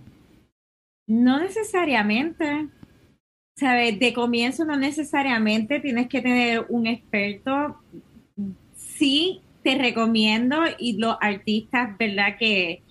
No 1.07 1.41
necesariamente. 1.41 2.69
¿Sabes? 3.57 3.99
De 4.01 4.13
comienzo 4.15 4.65
no 4.65 4.77
necesariamente 4.77 5.79
tienes 5.81 6.09
que 6.09 6.23
tener 6.23 6.65
un 6.71 6.87
experto. 6.87 7.79
Sí, 8.77 9.41
te 9.63 9.77
recomiendo 9.77 10.59
y 10.79 10.99
los 10.99 11.17
artistas, 11.21 11.97
¿verdad? 11.99 12.37
Que, 12.39 12.83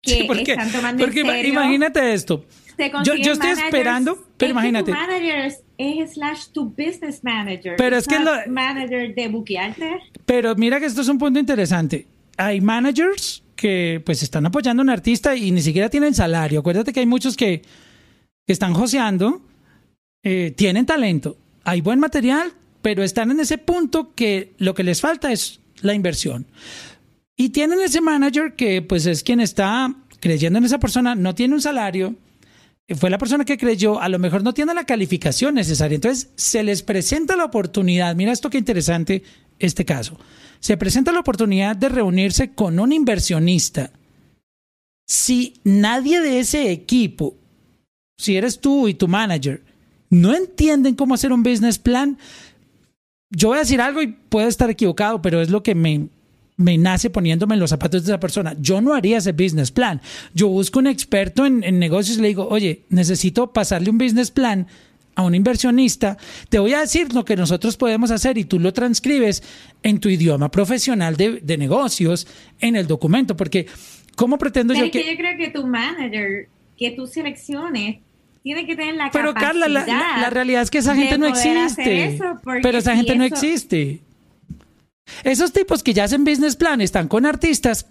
que 0.00 0.10
Sí, 0.12 0.22
¿por 0.24 0.36
qué? 0.42 0.52
están 0.52 0.70
tomando 0.70 1.04
Porque 1.04 1.20
en 1.20 1.26
ima- 1.26 1.32
serio. 1.32 1.52
imagínate 1.52 2.14
esto. 2.14 2.44
yo 3.04 3.32
estoy 3.32 3.50
esperando, 3.50 4.16
pero 4.36 4.48
Es 4.48 4.52
imagínate. 4.52 4.92
Tu 4.92 4.98
es, 5.78 6.12
slash 6.12 6.46
tu 6.52 6.66
business 6.70 7.22
manager. 7.24 7.74
Pero 7.76 7.96
es 7.96 8.06
que 8.06 8.18
lo- 8.20 8.32
manager 8.48 9.14
de 9.14 9.28
buquearte. 9.28 9.96
Pero 10.24 10.54
mira 10.54 10.78
que 10.78 10.86
esto 10.86 11.00
es 11.00 11.08
un 11.08 11.18
punto 11.18 11.38
interesante. 11.40 12.06
Hay 12.36 12.60
managers 12.60 13.42
que 13.56 14.02
pues 14.04 14.22
están 14.22 14.46
apoyando 14.46 14.82
a 14.82 14.84
un 14.84 14.90
artista 14.90 15.36
y 15.36 15.50
ni 15.50 15.62
siquiera 15.62 15.88
tienen 15.88 16.14
salario. 16.14 16.60
Acuérdate 16.60 16.92
que 16.92 17.00
hay 17.00 17.06
muchos 17.06 17.36
que, 17.36 17.62
están 18.46 18.74
joseando, 18.74 19.40
eh, 20.22 20.52
tienen 20.54 20.84
talento, 20.84 21.38
hay 21.64 21.80
buen 21.80 21.98
material, 21.98 22.52
pero 22.82 23.02
están 23.02 23.30
en 23.30 23.40
ese 23.40 23.56
punto 23.56 24.14
que 24.14 24.52
lo 24.58 24.74
que 24.74 24.82
les 24.82 25.00
falta 25.00 25.32
es 25.32 25.60
la 25.80 25.94
inversión. 25.94 26.46
Y 27.36 27.48
tienen 27.50 27.80
ese 27.80 28.02
manager 28.02 28.54
que 28.54 28.82
pues 28.82 29.06
es 29.06 29.22
quien 29.22 29.40
está 29.40 29.94
creyendo 30.20 30.58
en 30.58 30.66
esa 30.66 30.78
persona, 30.78 31.14
no 31.14 31.34
tiene 31.34 31.54
un 31.54 31.62
salario, 31.62 32.14
eh, 32.86 32.94
fue 32.94 33.10
la 33.10 33.18
persona 33.18 33.44
que 33.44 33.56
creyó, 33.56 34.00
a 34.00 34.08
lo 34.08 34.18
mejor 34.18 34.42
no 34.42 34.52
tiene 34.52 34.74
la 34.74 34.84
calificación 34.84 35.54
necesaria. 35.54 35.94
Entonces 35.94 36.30
se 36.36 36.62
les 36.62 36.82
presenta 36.82 37.36
la 37.36 37.44
oportunidad, 37.44 38.14
mira 38.14 38.32
esto 38.32 38.50
qué 38.50 38.58
interesante 38.58 39.22
este 39.58 39.84
caso, 39.84 40.18
se 40.64 40.78
presenta 40.78 41.12
la 41.12 41.20
oportunidad 41.20 41.76
de 41.76 41.90
reunirse 41.90 42.54
con 42.54 42.80
un 42.80 42.90
inversionista. 42.90 43.90
Si 45.06 45.60
nadie 45.62 46.22
de 46.22 46.38
ese 46.38 46.72
equipo, 46.72 47.34
si 48.16 48.38
eres 48.38 48.58
tú 48.60 48.88
y 48.88 48.94
tu 48.94 49.06
manager, 49.06 49.60
no 50.08 50.34
entienden 50.34 50.94
cómo 50.94 51.12
hacer 51.12 51.34
un 51.34 51.42
business 51.42 51.78
plan, 51.78 52.16
yo 53.28 53.48
voy 53.48 53.58
a 53.58 53.60
decir 53.60 53.82
algo 53.82 54.00
y 54.00 54.06
puedo 54.06 54.48
estar 54.48 54.70
equivocado, 54.70 55.20
pero 55.20 55.42
es 55.42 55.50
lo 55.50 55.62
que 55.62 55.74
me, 55.74 56.08
me 56.56 56.78
nace 56.78 57.10
poniéndome 57.10 57.56
en 57.56 57.60
los 57.60 57.68
zapatos 57.68 58.02
de 58.02 58.12
esa 58.12 58.20
persona. 58.20 58.56
Yo 58.58 58.80
no 58.80 58.94
haría 58.94 59.18
ese 59.18 59.32
business 59.32 59.70
plan. 59.70 60.00
Yo 60.32 60.48
busco 60.48 60.78
un 60.78 60.86
experto 60.86 61.44
en, 61.44 61.62
en 61.62 61.78
negocios 61.78 62.16
y 62.16 62.22
le 62.22 62.28
digo, 62.28 62.48
oye, 62.48 62.84
necesito 62.88 63.52
pasarle 63.52 63.90
un 63.90 63.98
business 63.98 64.30
plan 64.30 64.66
a 65.16 65.22
un 65.22 65.34
inversionista. 65.34 66.16
Te 66.48 66.58
voy 66.58 66.74
a 66.74 66.80
decir 66.80 67.12
lo 67.14 67.24
que 67.24 67.36
nosotros 67.36 67.76
podemos 67.76 68.10
hacer 68.10 68.36
y 68.38 68.44
tú 68.44 68.58
lo 68.58 68.72
transcribes 68.72 69.42
en 69.82 70.00
tu 70.00 70.08
idioma 70.08 70.50
profesional 70.50 71.16
de, 71.16 71.40
de 71.40 71.56
negocios 71.58 72.26
en 72.60 72.76
el 72.76 72.86
documento, 72.86 73.36
porque 73.36 73.66
¿cómo 74.16 74.38
pretendo 74.38 74.74
yo 74.74 74.84
es 74.84 74.90
que 74.90 75.02
que... 75.02 75.10
yo 75.12 75.16
creo 75.16 75.36
que 75.36 75.48
tu 75.50 75.66
manager 75.66 76.48
que 76.76 76.90
tú 76.90 77.06
selecciones 77.06 77.98
tiene 78.42 78.66
que 78.66 78.76
tener 78.76 78.94
la 78.96 79.10
Pero. 79.10 79.32
Carla, 79.32 79.68
la, 79.68 79.86
la- 79.86 80.18
la 80.20 80.30
realidad 80.30 80.62
es 80.62 80.70
que 80.70 80.78
esa 80.78 80.94
gente 80.94 81.16
no 81.16 81.26
existe. 81.26 82.18
Pero 82.62 82.78
esa 82.78 82.90
si 82.90 82.96
gente 82.98 83.16
no 83.16 83.24
existe. 83.24 84.00
Esos 85.22 85.52
tipos 85.52 85.82
que 85.82 85.92
ya 85.94 86.04
hacen 86.04 86.24
business 86.24 86.56
plan 86.56 86.80
están 86.80 87.08
con 87.08 87.26
artistas 87.26 87.86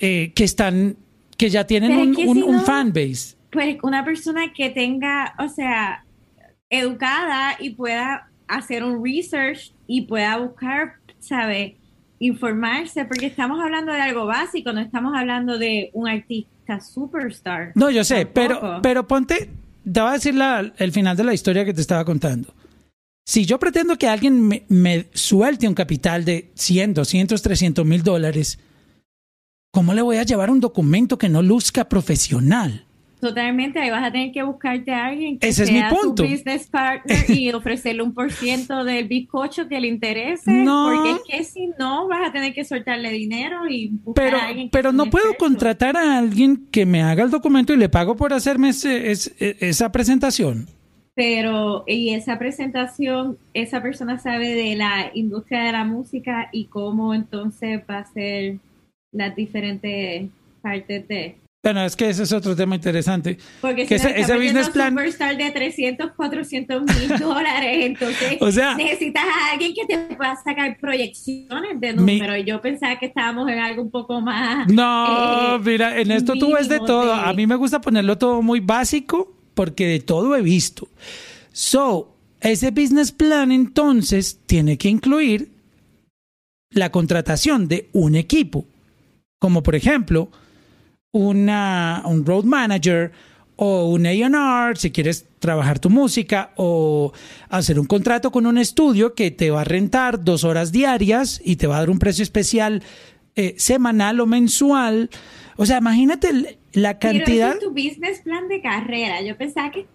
eh, 0.00 0.32
que 0.34 0.44
están, 0.44 0.96
que 1.36 1.50
ya 1.50 1.66
tienen 1.66 1.90
Pero 1.90 2.02
es 2.02 2.08
un, 2.08 2.14
que 2.16 2.24
un- 2.26 2.36
si 2.36 2.42
un 2.42 2.56
no- 2.56 2.62
fanbase. 2.62 3.36
Pues 3.52 3.76
una 3.82 4.04
persona 4.04 4.52
que 4.52 4.70
tenga, 4.70 5.34
o 5.38 5.48
sea, 5.48 6.04
educada 6.70 7.56
y 7.60 7.70
pueda 7.70 8.28
hacer 8.48 8.82
un 8.84 9.04
research 9.04 9.72
y 9.86 10.02
pueda 10.02 10.36
buscar, 10.38 10.94
¿sabe? 11.18 11.76
Informarse, 12.20 13.04
porque 13.04 13.26
estamos 13.26 13.60
hablando 13.60 13.92
de 13.92 14.00
algo 14.00 14.26
básico, 14.26 14.72
no 14.72 14.80
estamos 14.80 15.14
hablando 15.16 15.58
de 15.58 15.90
un 15.94 16.08
artista 16.08 16.80
superstar. 16.80 17.72
No, 17.74 17.90
yo 17.90 18.04
sé, 18.04 18.24
Tampoco. 18.26 18.60
pero, 18.60 18.82
pero 18.82 19.06
ponte, 19.08 19.50
te 19.90 20.00
voy 20.00 20.10
a 20.10 20.14
decir 20.14 20.34
la- 20.34 20.72
el 20.78 20.92
final 20.92 21.16
de 21.16 21.24
la 21.24 21.34
historia 21.34 21.64
que 21.64 21.74
te 21.74 21.80
estaba 21.80 22.04
contando. 22.04 22.52
Si 23.26 23.44
yo 23.46 23.58
pretendo 23.58 23.96
que 23.96 24.08
alguien 24.08 24.40
me, 24.46 24.64
me 24.68 25.06
suelte 25.12 25.66
un 25.68 25.74
capital 25.74 26.24
de 26.24 26.50
100, 26.54 26.94
200, 26.94 27.40
300 27.42 27.86
mil 27.86 28.02
dólares, 28.02 28.58
¿cómo 29.72 29.94
le 29.94 30.02
voy 30.02 30.16
a 30.16 30.24
llevar 30.24 30.50
un 30.50 30.60
documento 30.60 31.16
que 31.16 31.28
no 31.28 31.40
luzca 31.42 31.88
profesional? 31.88 32.84
Totalmente, 33.20 33.78
ahí 33.78 33.90
vas 33.90 34.02
a 34.02 34.10
tener 34.10 34.32
que 34.32 34.42
buscarte 34.42 34.92
a 34.92 35.06
alguien 35.06 35.38
que 35.38 35.48
Ese 35.48 35.64
es 35.64 35.68
sea 35.68 35.88
mi 35.90 35.94
punto. 35.94 36.22
tu 36.22 36.28
business 36.28 36.66
partner 36.68 37.30
y 37.30 37.50
ofrecerle 37.52 38.02
un 38.02 38.14
por 38.14 38.32
ciento 38.32 38.82
del 38.84 39.08
bizcocho 39.08 39.68
que 39.68 39.78
le 39.80 39.88
interese. 39.88 40.50
No. 40.50 40.90
Porque 40.92 41.10
es 41.10 41.20
que 41.38 41.44
si 41.44 41.66
no, 41.78 42.08
vas 42.08 42.28
a 42.28 42.32
tener 42.32 42.54
que 42.54 42.64
soltarle 42.64 43.10
dinero 43.10 43.68
y 43.68 43.88
buscar 43.88 44.24
Pero, 44.24 44.36
a 44.38 44.46
alguien 44.46 44.68
que 44.68 44.72
pero 44.72 44.92
no 44.92 45.06
puedo 45.06 45.34
contratar 45.38 45.96
a 45.96 46.18
alguien 46.18 46.66
que 46.70 46.86
me 46.86 47.02
haga 47.02 47.22
el 47.24 47.30
documento 47.30 47.72
y 47.72 47.76
le 47.76 47.88
pago 47.90 48.16
por 48.16 48.32
hacerme 48.32 48.70
ese- 48.70 49.10
es- 49.10 49.34
e- 49.38 49.56
esa 49.60 49.92
presentación. 49.92 50.66
Pero, 51.14 51.84
y 51.86 52.14
esa 52.14 52.38
presentación, 52.38 53.36
esa 53.52 53.82
persona 53.82 54.18
sabe 54.18 54.54
de 54.54 54.76
la 54.76 55.10
industria 55.12 55.64
de 55.64 55.72
la 55.72 55.84
música 55.84 56.48
y 56.52 56.66
cómo 56.66 57.12
entonces 57.12 57.82
va 57.90 57.98
a 57.98 58.06
ser 58.06 58.56
las 59.12 59.34
diferentes 59.36 60.30
partes 60.62 61.06
de. 61.08 61.36
Bueno, 61.62 61.84
es 61.84 61.94
que 61.94 62.08
ese 62.08 62.22
es 62.22 62.32
otro 62.32 62.56
tema 62.56 62.74
interesante. 62.74 63.36
Porque 63.60 63.84
Que 63.84 63.98
si 63.98 64.06
ese- 64.06 64.18
ese 64.20 64.34
business 64.38 64.70
plan- 64.70 64.90
superstar 64.94 65.36
de 65.36 65.50
300, 65.50 66.12
400 66.16 66.82
mil 66.82 66.88
dólares, 67.20 67.84
entonces 67.84 68.38
O 68.40 68.50
sea- 68.50 68.74
necesitas 68.76 69.24
a 69.24 69.52
alguien 69.52 69.74
que 69.74 69.84
te 69.84 69.98
pueda 70.16 70.34
sacar 70.42 70.78
proyecciones 70.80 71.78
de 71.78 71.92
números. 71.92 72.38
Yo 72.46 72.62
pensaba 72.62 72.98
que 72.98 73.06
estábamos 73.06 73.46
en 73.50 73.58
algo 73.58 73.82
un 73.82 73.90
poco 73.90 74.22
más. 74.22 74.68
No, 74.68 75.56
eh, 75.56 75.58
mira, 75.62 75.98
en 76.00 76.10
esto 76.12 76.32
tú 76.34 76.50
ves 76.54 76.66
de 76.68 76.78
todo. 76.78 77.14
de- 77.14 77.28
A 77.28 77.32
mí 77.34 77.46
me 77.46 77.56
gusta 77.56 77.78
ponerlo 77.80 78.16
todo 78.16 78.40
muy 78.40 78.60
básico 78.60 79.30
porque 79.52 79.86
de 79.86 80.00
todo 80.00 80.34
he 80.36 80.40
visto. 80.40 80.88
So, 81.52 82.16
ese 82.40 82.70
business 82.70 83.12
plan 83.12 83.52
entonces 83.52 84.38
tiene 84.46 84.78
que 84.78 84.88
incluir 84.88 85.50
la 86.72 86.90
contratación 86.90 87.68
de 87.68 87.90
un 87.92 88.14
equipo, 88.14 88.64
como 89.38 89.62
por 89.62 89.74
ejemplo 89.74 90.30
una, 91.12 92.02
un 92.06 92.24
road 92.24 92.44
manager 92.44 93.12
o 93.56 93.90
un 93.90 94.06
A&R 94.06 94.76
si 94.76 94.90
quieres 94.90 95.26
trabajar 95.38 95.78
tu 95.78 95.90
música 95.90 96.52
o 96.56 97.12
hacer 97.48 97.78
un 97.78 97.86
contrato 97.86 98.30
con 98.30 98.46
un 98.46 98.56
estudio 98.58 99.14
que 99.14 99.30
te 99.30 99.50
va 99.50 99.62
a 99.62 99.64
rentar 99.64 100.24
dos 100.24 100.44
horas 100.44 100.72
diarias 100.72 101.40
y 101.44 101.56
te 101.56 101.66
va 101.66 101.76
a 101.76 101.80
dar 101.80 101.90
un 101.90 101.98
precio 101.98 102.22
especial 102.22 102.82
eh, 103.36 103.54
semanal 103.58 104.20
o 104.20 104.26
mensual. 104.26 105.10
O 105.56 105.66
sea, 105.66 105.78
imagínate 105.78 106.58
la 106.72 106.98
Pero 106.98 107.18
cantidad. 107.18 107.48
ese 107.50 107.58
es 107.58 107.64
tu 107.64 107.70
business 107.70 108.20
plan 108.22 108.48
de 108.48 108.62
carrera. 108.62 109.20
Yo 109.22 109.36
pensaba 109.36 109.70
que 109.70 109.86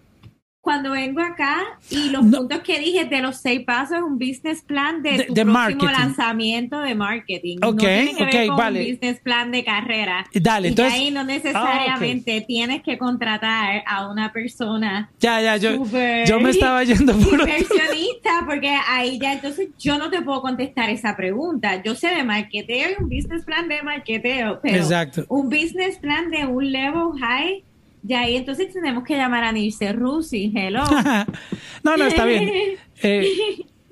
cuando 0.66 0.90
vengo 0.90 1.20
acá 1.20 1.58
y 1.90 2.08
los 2.10 2.24
No. 2.24 2.38
puntos 2.38 2.58
que 2.58 2.80
dije 2.80 3.04
de 3.04 3.20
los 3.22 3.36
seis 3.36 3.60
pasos 3.64 3.98
es 3.98 4.02
un 4.02 4.18
business 4.18 4.62
plan 4.62 5.00
de, 5.00 5.12
De- 5.18 5.24
tu 5.26 5.34
de 5.34 5.42
próximo 5.44 5.52
marketing. 5.52 5.86
lanzamiento 5.92 6.80
de 6.80 6.94
marketing. 6.96 7.58
Ok, 7.58 7.68
no 7.68 7.76
tiene 7.76 8.14
que 8.16 8.24
ok, 8.24 8.32
ver 8.32 8.46
con 8.48 8.56
vale. 8.56 8.80
un 8.84 8.90
business 8.90 9.20
plan 9.20 9.50
de 9.52 9.64
carrera. 9.64 10.26
Dale, 10.34 10.66
y 10.66 10.70
entonces- 10.70 10.92
ahí 10.94 11.10
no 11.12 11.22
necesariamente 11.22 12.40
tienes 12.40 12.82
que 12.82 12.98
contratar 12.98 13.84
a 13.86 14.10
una 14.10 14.32
persona 14.32 15.08
Ya, 15.20 15.40
ya, 15.40 15.56
yo, 15.56 15.84
yo 16.26 16.40
me 16.40 16.50
estaba 16.50 16.82
yendo 16.82 17.12
por 17.16 17.38
inversionista 17.38 18.42
porque 18.44 18.74
ahí 18.88 19.20
ya 19.20 19.34
entonces 19.34 19.68
yo 19.78 19.98
no 19.98 20.10
te 20.10 20.20
puedo 20.22 20.42
contestar 20.42 20.90
esa 20.90 21.16
pregunta. 21.16 21.80
Yo 21.84 21.94
sé 21.94 22.08
de 22.08 22.24
marketeo 22.24 22.88
y 22.90 23.02
un 23.04 23.08
business 23.08 23.44
plan 23.44 23.68
de 23.68 23.82
marketeo, 23.84 24.58
pero 24.60 24.76
Exacto. 24.78 25.24
un 25.28 25.48
business 25.48 25.98
plan 25.98 26.28
de 26.30 26.44
un 26.44 26.72
level 26.72 27.18
high, 27.20 27.62
ya 28.06 28.20
ahí 28.20 28.36
entonces 28.36 28.72
tenemos 28.72 29.04
que 29.04 29.16
llamar 29.16 29.44
a 29.44 29.52
Nirce 29.52 29.92
Rusi, 29.92 30.52
hello. 30.54 30.82
no, 31.82 31.96
no, 31.96 32.04
está 32.04 32.24
bien. 32.24 32.50
Eh, 33.02 33.28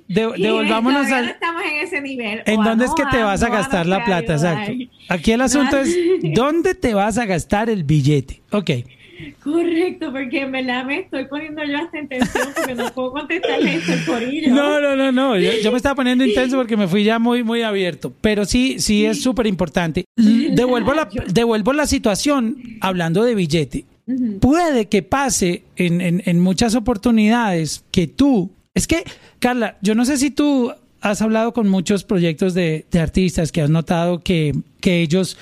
de- 0.08 0.32
devolvámonos 0.38 1.08
no 1.08 1.14
al... 1.16 1.28
estamos 1.28 1.62
en 1.62 1.86
ese 1.86 2.00
nivel. 2.00 2.42
¿En 2.46 2.60
O 2.60 2.64
dónde 2.64 2.86
es 2.86 2.92
que 2.94 3.04
te 3.10 3.22
vas 3.22 3.42
a 3.42 3.50
gastar 3.50 3.86
la 3.86 4.02
plata? 4.04 4.32
Exacto. 4.34 4.72
Aquí 5.10 5.32
el 5.32 5.40
asunto 5.42 5.76
No. 5.76 5.82
es, 5.82 5.96
¿dónde 6.34 6.74
te 6.74 6.94
vas 6.94 7.18
a 7.18 7.26
gastar 7.26 7.68
el 7.68 7.84
billete? 7.84 8.40
Ok. 8.50 8.70
Correcto, 9.42 10.10
porque 10.12 10.40
en 10.42 10.52
verdad 10.52 10.84
me 10.84 11.00
estoy 11.00 11.26
poniendo 11.26 11.62
yo 11.64 11.78
hasta 11.78 11.98
en 11.98 12.08
tensión 12.08 12.48
porque 12.54 12.74
no 12.74 12.90
puedo 12.92 13.12
contestarle 13.12 13.74
esto 13.76 13.92
al 13.92 14.04
corillo. 14.04 14.54
No, 14.54 14.80
no, 14.80 14.96
no, 14.96 15.12
no. 15.12 15.38
Yo, 15.38 15.50
yo 15.62 15.70
me 15.70 15.76
estaba 15.76 15.94
poniendo 15.94 16.24
intenso 16.24 16.56
porque 16.56 16.76
me 16.76 16.88
fui 16.88 17.04
ya 17.04 17.18
muy, 17.18 17.42
muy 17.44 17.62
abierto. 17.62 18.12
Pero 18.20 18.44
sí, 18.44 18.78
sí 18.80 19.04
es 19.04 19.22
súper 19.22 19.46
importante. 19.46 20.04
Devuelvo 20.16 20.94
la, 20.94 21.08
devuelvo 21.28 21.72
la 21.72 21.86
situación 21.86 22.56
hablando 22.80 23.22
de 23.22 23.34
billete. 23.34 23.84
Puede 24.40 24.86
que 24.86 25.02
pase 25.02 25.64
en, 25.76 26.00
en- 26.00 26.40
muchas 26.40 26.74
oportunidades 26.74 27.84
que 27.90 28.06
tú. 28.06 28.50
Es 28.74 28.86
que, 28.86 29.04
Carla, 29.38 29.78
yo 29.80 29.94
no 29.94 30.04
sé 30.04 30.18
si 30.18 30.30
tú 30.30 30.72
has 31.00 31.22
hablado 31.22 31.52
con 31.52 31.68
muchos 31.68 32.04
proyectos 32.04 32.54
de, 32.54 32.86
de 32.90 33.00
artistas 33.00 33.52
que 33.52 33.62
has 33.62 33.70
notado 33.70 34.20
que, 34.20 34.54
que 34.80 35.00
ellos, 35.00 35.36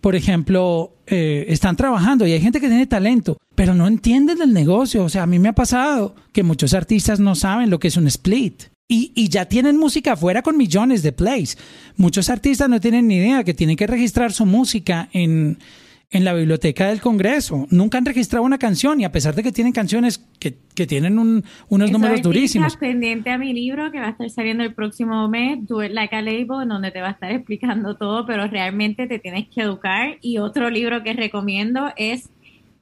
por 0.00 0.14
ejemplo, 0.14 0.92
eh, 1.06 1.46
están 1.48 1.76
trabajando 1.76 2.26
y 2.26 2.32
hay 2.32 2.40
gente 2.40 2.60
que 2.60 2.68
tiene 2.68 2.86
talento, 2.86 3.36
pero 3.54 3.74
no 3.74 3.86
entienden 3.86 4.38
del 4.38 4.52
negocio. 4.52 5.04
O 5.04 5.08
sea, 5.08 5.24
a 5.24 5.26
mí 5.26 5.38
me 5.38 5.48
ha 5.48 5.54
pasado 5.54 6.14
que 6.32 6.42
muchos 6.42 6.74
artistas 6.74 7.20
no 7.20 7.34
saben 7.34 7.70
lo 7.70 7.78
que 7.78 7.88
es 7.88 7.96
un 7.96 8.06
split. 8.06 8.64
Y, 8.86 9.12
y, 9.14 9.30
ya 9.30 9.46
tienen 9.46 9.78
música 9.78 10.12
afuera 10.12 10.42
con 10.42 10.58
millones 10.58 11.02
de 11.02 11.12
plays. 11.12 11.56
Muchos 11.96 12.28
artistas 12.28 12.68
no 12.68 12.80
tienen 12.80 13.08
ni 13.08 13.16
idea 13.16 13.42
que 13.42 13.54
tienen 13.54 13.76
que 13.76 13.86
registrar 13.86 14.30
su 14.32 14.44
música 14.44 15.08
en, 15.14 15.58
en 16.14 16.24
la 16.24 16.32
biblioteca 16.32 16.86
del 16.88 17.00
Congreso. 17.00 17.66
Nunca 17.70 17.98
han 17.98 18.04
registrado 18.04 18.44
una 18.44 18.56
canción 18.56 19.00
y 19.00 19.04
a 19.04 19.10
pesar 19.10 19.34
de 19.34 19.42
que 19.42 19.50
tienen 19.50 19.72
canciones 19.72 20.24
que, 20.38 20.54
que 20.76 20.86
tienen 20.86 21.18
un, 21.18 21.44
unos 21.68 21.90
Eso 21.90 21.98
números 21.98 22.22
durísimos. 22.22 22.76
pendiente 22.76 23.30
a 23.30 23.36
mi 23.36 23.52
libro 23.52 23.90
que 23.90 23.98
va 23.98 24.06
a 24.06 24.10
estar 24.10 24.30
saliendo 24.30 24.62
el 24.62 24.72
próximo 24.74 25.28
mes, 25.28 25.66
Do 25.66 25.82
It 25.82 25.90
Like 25.90 26.14
a 26.14 26.22
Label, 26.22 26.62
en 26.62 26.68
donde 26.68 26.92
te 26.92 27.00
va 27.00 27.08
a 27.08 27.10
estar 27.10 27.32
explicando 27.32 27.96
todo, 27.96 28.26
pero 28.26 28.46
realmente 28.46 29.08
te 29.08 29.18
tienes 29.18 29.48
que 29.48 29.62
educar. 29.62 30.18
Y 30.20 30.38
otro 30.38 30.70
libro 30.70 31.02
que 31.02 31.14
recomiendo 31.14 31.92
es 31.96 32.30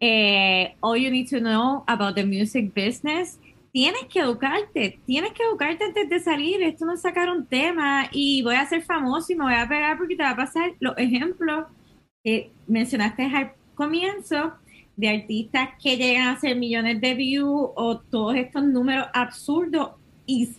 eh, 0.00 0.74
All 0.80 1.00
You 1.00 1.10
Need 1.10 1.30
to 1.30 1.38
Know 1.38 1.84
About 1.86 2.14
the 2.16 2.26
Music 2.26 2.70
Business. 2.76 3.38
Tienes 3.72 4.04
que 4.12 4.20
educarte, 4.20 4.98
tienes 5.06 5.32
que 5.32 5.42
educarte 5.42 5.84
antes 5.84 6.10
de 6.10 6.20
salir. 6.20 6.62
Esto 6.62 6.84
no 6.84 6.92
es 6.92 7.00
sacar 7.00 7.30
un 7.30 7.46
tema 7.46 8.08
y 8.12 8.42
voy 8.42 8.56
a 8.56 8.66
ser 8.66 8.82
famoso 8.82 9.32
y 9.32 9.36
me 9.36 9.44
voy 9.44 9.54
a 9.54 9.66
pegar 9.66 9.96
porque 9.96 10.16
te 10.16 10.22
va 10.22 10.32
a 10.32 10.36
pasar 10.36 10.72
los 10.80 10.98
ejemplos 10.98 11.64
que 12.24 12.50
mencionaste 12.66 13.24
al 13.24 13.52
comienzo 13.74 14.52
de 14.96 15.08
artistas 15.08 15.70
que 15.82 15.96
llegan 15.96 16.28
a 16.28 16.32
hacer 16.32 16.56
millones 16.56 17.00
de 17.00 17.14
views 17.14 17.70
o 17.74 17.98
todos 17.98 18.36
estos 18.36 18.62
números 18.64 19.06
absurdos 19.12 19.92
y 20.26 20.50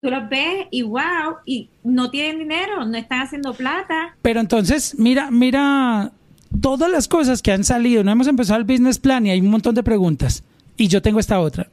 tú 0.00 0.10
los 0.10 0.28
ves 0.28 0.66
y 0.70 0.82
wow, 0.82 1.36
y 1.44 1.68
no 1.84 2.10
tienen 2.10 2.40
dinero, 2.40 2.84
no 2.84 2.96
están 2.96 3.22
haciendo 3.22 3.52
plata. 3.52 4.16
Pero 4.22 4.40
entonces, 4.40 4.98
mira, 4.98 5.30
mira 5.30 6.12
todas 6.60 6.90
las 6.90 7.08
cosas 7.08 7.42
que 7.42 7.52
han 7.52 7.64
salido. 7.64 8.04
No 8.04 8.10
hemos 8.10 8.26
empezado 8.26 8.58
el 8.58 8.64
business 8.64 8.98
plan 8.98 9.26
y 9.26 9.30
hay 9.30 9.40
un 9.40 9.50
montón 9.50 9.74
de 9.74 9.82
preguntas. 9.82 10.42
Y 10.76 10.88
yo 10.88 11.02
tengo 11.02 11.20
esta 11.20 11.40
otra. 11.40 11.68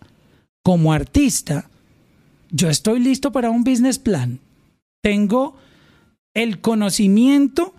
Como 0.63 0.91
artista, 0.91 1.69
yo 2.51 2.69
estoy 2.69 2.99
listo 2.99 3.31
para 3.31 3.51
un 3.51 3.63
business 3.63 3.99
plan. 3.99 4.39
Tengo 5.01 5.55
el 6.33 6.59
conocimiento 6.59 7.73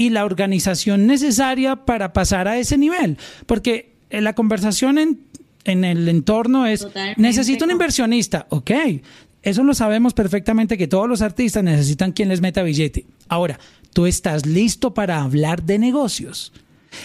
y 0.00 0.08
la 0.08 0.24
organización 0.24 1.06
necesaria 1.06 1.76
para 1.76 2.14
pasar 2.14 2.48
a 2.48 2.56
ese 2.56 2.78
nivel. 2.78 3.18
Porque 3.44 3.92
la 4.08 4.32
conversación 4.32 4.96
en, 4.96 5.20
en 5.64 5.84
el 5.84 6.08
entorno 6.08 6.64
es, 6.64 6.80
Totalmente. 6.80 7.20
necesito 7.20 7.66
un 7.66 7.72
inversionista. 7.72 8.46
Ok, 8.48 8.70
eso 9.42 9.62
lo 9.62 9.74
sabemos 9.74 10.14
perfectamente 10.14 10.78
que 10.78 10.88
todos 10.88 11.06
los 11.06 11.20
artistas 11.20 11.62
necesitan 11.62 12.12
quien 12.12 12.30
les 12.30 12.40
meta 12.40 12.62
billete. 12.62 13.04
Ahora, 13.28 13.60
tú 13.92 14.06
estás 14.06 14.46
listo 14.46 14.94
para 14.94 15.20
hablar 15.20 15.64
de 15.64 15.78
negocios. 15.78 16.54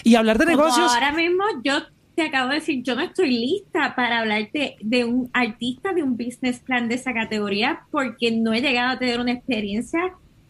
Y 0.02 0.14
hablar 0.14 0.38
de 0.38 0.46
Como 0.46 0.56
negocios... 0.56 0.90
ahora 0.90 1.12
mismo 1.12 1.44
yo 1.62 1.82
te 2.14 2.22
acabo 2.22 2.48
de 2.48 2.54
decir, 2.54 2.82
yo 2.82 2.94
no 2.94 3.02
estoy 3.02 3.30
lista 3.30 3.94
para 3.94 4.20
hablarte 4.20 4.76
de 4.80 5.04
un 5.04 5.28
artista, 5.34 5.92
de 5.92 6.02
un 6.02 6.16
business 6.16 6.60
plan 6.60 6.88
de 6.88 6.94
esa 6.94 7.12
categoría, 7.12 7.80
porque 7.90 8.30
no 8.30 8.54
he 8.54 8.62
llegado 8.62 8.92
a 8.92 8.98
tener 8.98 9.20
una 9.20 9.32
experiencia 9.32 10.00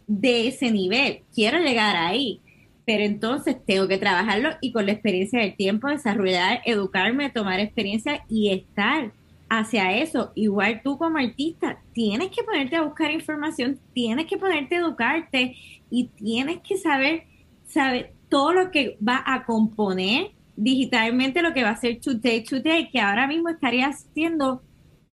de 0.06 0.48
ese 0.48 0.70
nivel. 0.70 1.22
Quiero 1.34 1.58
llegar 1.58 1.96
ahí, 1.96 2.40
pero 2.84 3.04
entonces 3.04 3.56
tengo 3.66 3.88
que 3.88 3.98
trabajarlo 3.98 4.50
y 4.60 4.72
con 4.72 4.86
la 4.86 4.92
experiencia 4.92 5.40
del 5.40 5.56
tiempo 5.56 5.88
desarrollar, 5.88 6.60
educarme, 6.64 7.30
tomar 7.30 7.60
experiencia 7.60 8.24
y 8.28 8.50
estar 8.50 9.12
hacia 9.48 9.96
eso. 9.98 10.32
Igual 10.34 10.80
tú 10.82 10.98
como 10.98 11.18
artista 11.18 11.78
tienes 11.92 12.28
que 12.28 12.44
ponerte 12.44 12.76
a 12.76 12.82
buscar 12.82 13.10
información, 13.10 13.78
tienes 13.92 14.26
que 14.26 14.36
ponerte 14.36 14.76
a 14.76 14.80
educarte 14.80 15.56
y 15.90 16.08
tienes 16.08 16.58
que 16.60 16.76
saber, 16.76 17.24
saber 17.66 18.12
todo 18.28 18.52
lo 18.52 18.70
que 18.70 18.96
va 19.06 19.22
a 19.24 19.44
componer 19.44 20.30
digitalmente 20.56 21.42
lo 21.42 21.52
que 21.52 21.62
va 21.62 21.70
a 21.70 21.76
ser 21.76 22.00
Today 22.00 22.42
Today, 22.42 22.90
que 22.90 23.00
ahora 23.00 23.26
mismo 23.26 23.50
estaría 23.50 23.88
haciendo 23.88 24.62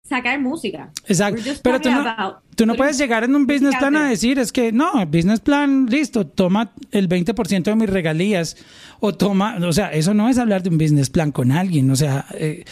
sacar 0.08 0.40
música. 0.40 0.92
Exacto. 1.08 1.42
Pero 1.64 1.80
tú 1.80 1.90
no, 1.90 2.42
tú 2.56 2.66
no 2.66 2.76
puedes 2.76 2.98
llegar 2.98 3.24
en 3.24 3.36
un 3.36 3.48
business 3.48 3.76
plan 3.78 3.96
a 3.96 4.10
decir, 4.10 4.38
es 4.38 4.52
que 4.52 4.72
no, 4.72 5.06
business 5.06 5.40
plan, 5.40 5.88
listo, 5.90 6.28
toma 6.28 6.74
el 6.92 7.08
20% 7.08 7.64
de 7.64 7.76
mis 7.76 7.90
regalías 7.90 8.58
o 9.00 9.14
toma, 9.14 9.58
o 9.66 9.72
sea, 9.72 9.94
eso 9.94 10.14
no 10.14 10.28
es 10.28 10.38
hablar 10.38 10.62
de 10.62 10.70
un 10.70 10.78
business 10.78 11.10
plan 11.10 11.32
con 11.32 11.52
alguien, 11.52 11.90
o 11.90 11.96
sea, 11.96 12.26
eh, 12.34 12.66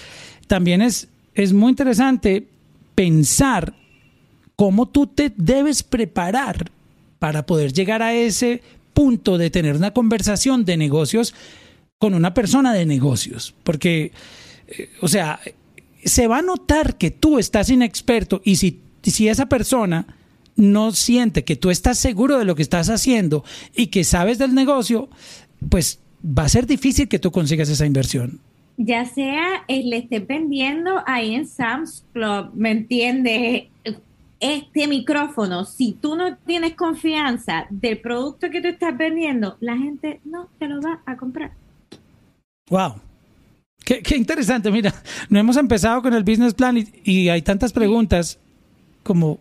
también 0.48 0.82
es, 0.82 1.08
es 1.34 1.54
muy 1.54 1.70
interesante 1.70 2.48
pensar 2.96 3.74
cómo 4.58 4.90
tú 4.90 5.08
te 5.08 5.32
debes 5.36 5.84
preparar 5.84 6.70
para 7.18 7.46
poder 7.46 7.72
llegar 7.72 8.02
a 8.02 8.14
ese 8.14 8.62
punto 8.94 9.38
de 9.38 9.50
tener 9.50 9.78
una 9.78 9.92
conversación 9.92 10.66
de 10.66 10.76
negocios 10.76 11.34
con 11.98 12.14
una 12.14 12.34
persona 12.34 12.74
de 12.74 12.86
negocios, 12.86 13.56
porque, 13.64 14.12
eh, 14.68 14.90
o 15.00 15.08
sea, 15.08 15.40
se 16.04 16.28
va 16.28 16.40
a 16.40 16.42
notar 16.42 16.98
que 16.98 17.12
tú 17.12 17.40
estás 17.40 17.70
inexperto 17.70 18.42
y 18.44 18.56
si, 18.56 18.82
si 19.04 19.28
esa 19.28 19.48
persona 19.48 20.08
no 20.56 20.92
siente 20.92 21.44
que 21.44 21.56
tú 21.56 21.70
estás 21.70 21.98
seguro 21.98 22.38
de 22.38 22.46
lo 22.46 22.56
que 22.56 22.62
estás 22.62 22.90
haciendo 22.90 23.44
y 23.76 23.88
que 23.88 24.04
sabes 24.04 24.38
del 24.38 24.54
negocio, 24.54 25.10
pues 25.70 26.00
va 26.24 26.44
a 26.44 26.50
ser 26.50 26.68
difícil 26.68 27.08
que 27.08 27.20
tú 27.20 27.32
consigas 27.32 27.70
esa 27.70 27.86
inversión. 27.86 28.40
ya 28.78 29.06
sea 29.06 29.64
eh, 29.68 29.84
le 29.84 29.98
estés 29.98 30.26
vendiendo 30.26 31.04
ahí 31.06 31.36
en 31.36 31.48
Sam's 31.48 32.06
Club, 32.14 32.52
¿me 32.54 32.72
entiendes? 32.72 33.64
Este 34.40 34.88
micrófono, 34.88 35.66
si 35.66 35.94
tú 35.94 36.16
no 36.16 36.36
tienes 36.38 36.74
confianza 36.74 37.68
del 37.70 38.00
producto 38.00 38.50
que 38.50 38.60
tú 38.60 38.70
estás 38.70 38.98
vendiendo, 38.98 39.56
la 39.60 39.78
gente 39.78 40.20
no 40.26 40.48
te 40.58 40.68
lo 40.68 40.82
va 40.82 41.00
a 41.06 41.16
comprar. 41.16 41.52
Wow. 42.70 42.96
Qué, 43.92 44.02
qué 44.02 44.16
interesante, 44.16 44.72
mira, 44.72 44.94
no 45.28 45.38
hemos 45.38 45.58
empezado 45.58 46.02
con 46.02 46.14
el 46.14 46.24
business 46.24 46.54
plan 46.54 46.78
y, 46.78 46.88
y 47.04 47.28
hay 47.28 47.42
tantas 47.42 47.74
preguntas 47.74 48.40
como, 49.04 49.38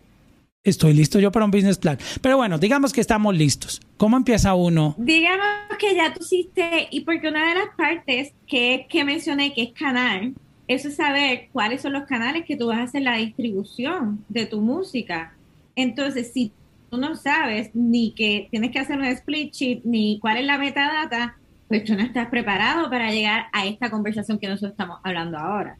¿estoy 0.61 0.93
listo 0.93 1.21
yo 1.21 1.31
para 1.31 1.45
un 1.45 1.51
business 1.51 1.77
plan? 1.77 1.97
Pero 2.21 2.35
bueno, 2.35 2.57
digamos 2.57 2.91
que 2.91 2.99
estamos 2.99 3.33
listos. 3.33 3.79
¿Cómo 3.95 4.17
empieza 4.17 4.53
uno? 4.53 4.93
Digamos 4.97 5.45
que 5.79 5.95
ya 5.95 6.13
tú 6.13 6.19
hiciste, 6.21 6.89
y 6.91 6.99
porque 7.05 7.29
una 7.29 7.47
de 7.47 7.55
las 7.59 7.69
partes 7.77 8.33
que, 8.45 8.87
que 8.89 9.05
mencioné 9.05 9.53
que 9.53 9.63
es 9.63 9.71
canal, 9.71 10.33
eso 10.67 10.89
es 10.89 10.97
saber 10.97 11.47
cuáles 11.53 11.81
son 11.81 11.93
los 11.93 12.03
canales 12.03 12.43
que 12.45 12.57
tú 12.57 12.67
vas 12.67 12.79
a 12.79 12.83
hacer 12.83 13.03
la 13.03 13.15
distribución 13.15 14.25
de 14.27 14.47
tu 14.47 14.59
música. 14.59 15.33
Entonces, 15.77 16.31
si 16.33 16.51
tú 16.89 16.97
no 16.97 17.15
sabes 17.15 17.69
ni 17.73 18.11
que 18.11 18.49
tienes 18.51 18.71
que 18.71 18.79
hacer 18.79 18.97
un 18.97 19.05
split 19.05 19.53
sheet, 19.53 19.81
ni 19.85 20.19
cuál 20.19 20.39
es 20.39 20.45
la 20.45 20.57
metadata, 20.57 21.37
pues 21.71 21.85
tú 21.85 21.95
no 21.95 22.01
estás 22.01 22.27
preparado 22.27 22.89
para 22.89 23.11
llegar 23.11 23.45
a 23.53 23.65
esta 23.65 23.89
conversación 23.89 24.39
que 24.39 24.49
nosotros 24.49 24.71
estamos 24.71 24.99
hablando 25.05 25.37
ahora. 25.37 25.77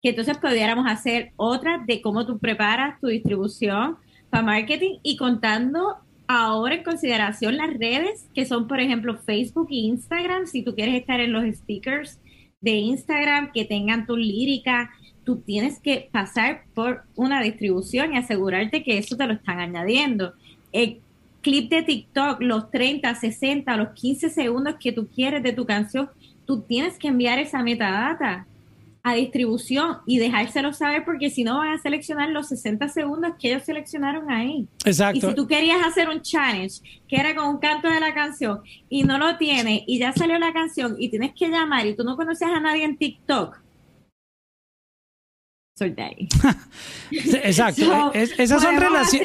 Que 0.00 0.08
entonces 0.08 0.38
pudiéramos 0.38 0.90
hacer 0.90 1.32
otra 1.36 1.84
de 1.86 2.00
cómo 2.00 2.24
tú 2.24 2.38
preparas 2.38 2.98
tu 3.00 3.08
distribución 3.08 3.98
para 4.30 4.44
marketing 4.44 4.98
y 5.02 5.18
contando 5.18 5.96
ahora 6.26 6.76
en 6.76 6.84
consideración 6.84 7.58
las 7.58 7.68
redes 7.68 8.30
que 8.34 8.46
son, 8.46 8.66
por 8.66 8.80
ejemplo, 8.80 9.18
Facebook 9.18 9.68
e 9.70 9.74
Instagram. 9.74 10.46
Si 10.46 10.62
tú 10.62 10.74
quieres 10.74 10.94
estar 10.94 11.20
en 11.20 11.34
los 11.34 11.44
stickers 11.54 12.18
de 12.62 12.76
Instagram 12.76 13.52
que 13.52 13.66
tengan 13.66 14.06
tu 14.06 14.16
lírica, 14.16 14.90
tú 15.24 15.42
tienes 15.42 15.80
que 15.80 16.08
pasar 16.10 16.62
por 16.72 17.02
una 17.14 17.42
distribución 17.42 18.14
y 18.14 18.16
asegurarte 18.16 18.82
que 18.82 18.96
eso 18.96 19.18
te 19.18 19.26
lo 19.26 19.34
están 19.34 19.60
añadiendo. 19.60 20.32
El 20.72 21.02
clip 21.40 21.70
de 21.70 21.82
TikTok, 21.82 22.40
los 22.40 22.70
30, 22.70 23.14
60, 23.14 23.76
los 23.76 23.90
15 23.90 24.30
segundos 24.30 24.76
que 24.78 24.92
tú 24.92 25.08
quieres 25.08 25.42
de 25.42 25.52
tu 25.52 25.64
canción, 25.66 26.10
tú 26.46 26.60
tienes 26.62 26.98
que 26.98 27.08
enviar 27.08 27.38
esa 27.38 27.62
metadata 27.62 28.46
a 29.02 29.14
distribución 29.14 29.98
y 30.06 30.18
dejárselo 30.18 30.72
saber 30.72 31.04
porque 31.04 31.30
si 31.30 31.42
no 31.42 31.58
van 31.58 31.68
a 31.68 31.78
seleccionar 31.78 32.28
los 32.28 32.48
60 32.48 32.88
segundos 32.88 33.32
que 33.40 33.50
ellos 33.50 33.62
seleccionaron 33.64 34.30
ahí. 34.30 34.66
Y 34.84 34.88
Exacto. 34.88 35.28
si 35.28 35.34
tú 35.34 35.46
querías 35.46 35.84
hacer 35.86 36.08
un 36.08 36.20
challenge 36.20 36.80
que 37.08 37.16
era 37.16 37.34
con 37.34 37.48
un 37.48 37.58
canto 37.58 37.88
de 37.88 37.98
la 37.98 38.12
canción 38.12 38.60
y 38.88 39.04
no 39.04 39.16
lo 39.16 39.36
tienes 39.38 39.82
y 39.86 39.98
ya 39.98 40.12
salió 40.12 40.38
la 40.38 40.52
canción 40.52 40.96
y 40.98 41.08
tienes 41.08 41.32
que 41.32 41.48
llamar 41.48 41.86
y 41.86 41.94
tú 41.94 42.04
no 42.04 42.16
conoces 42.16 42.48
a 42.48 42.60
nadie 42.60 42.84
en 42.84 42.96
TikTok, 42.96 43.58
ahí. 45.98 46.28
Exacto. 47.10 47.84
So, 47.84 48.12
Es- 48.14 48.32
esas, 48.38 48.62
son 48.62 48.74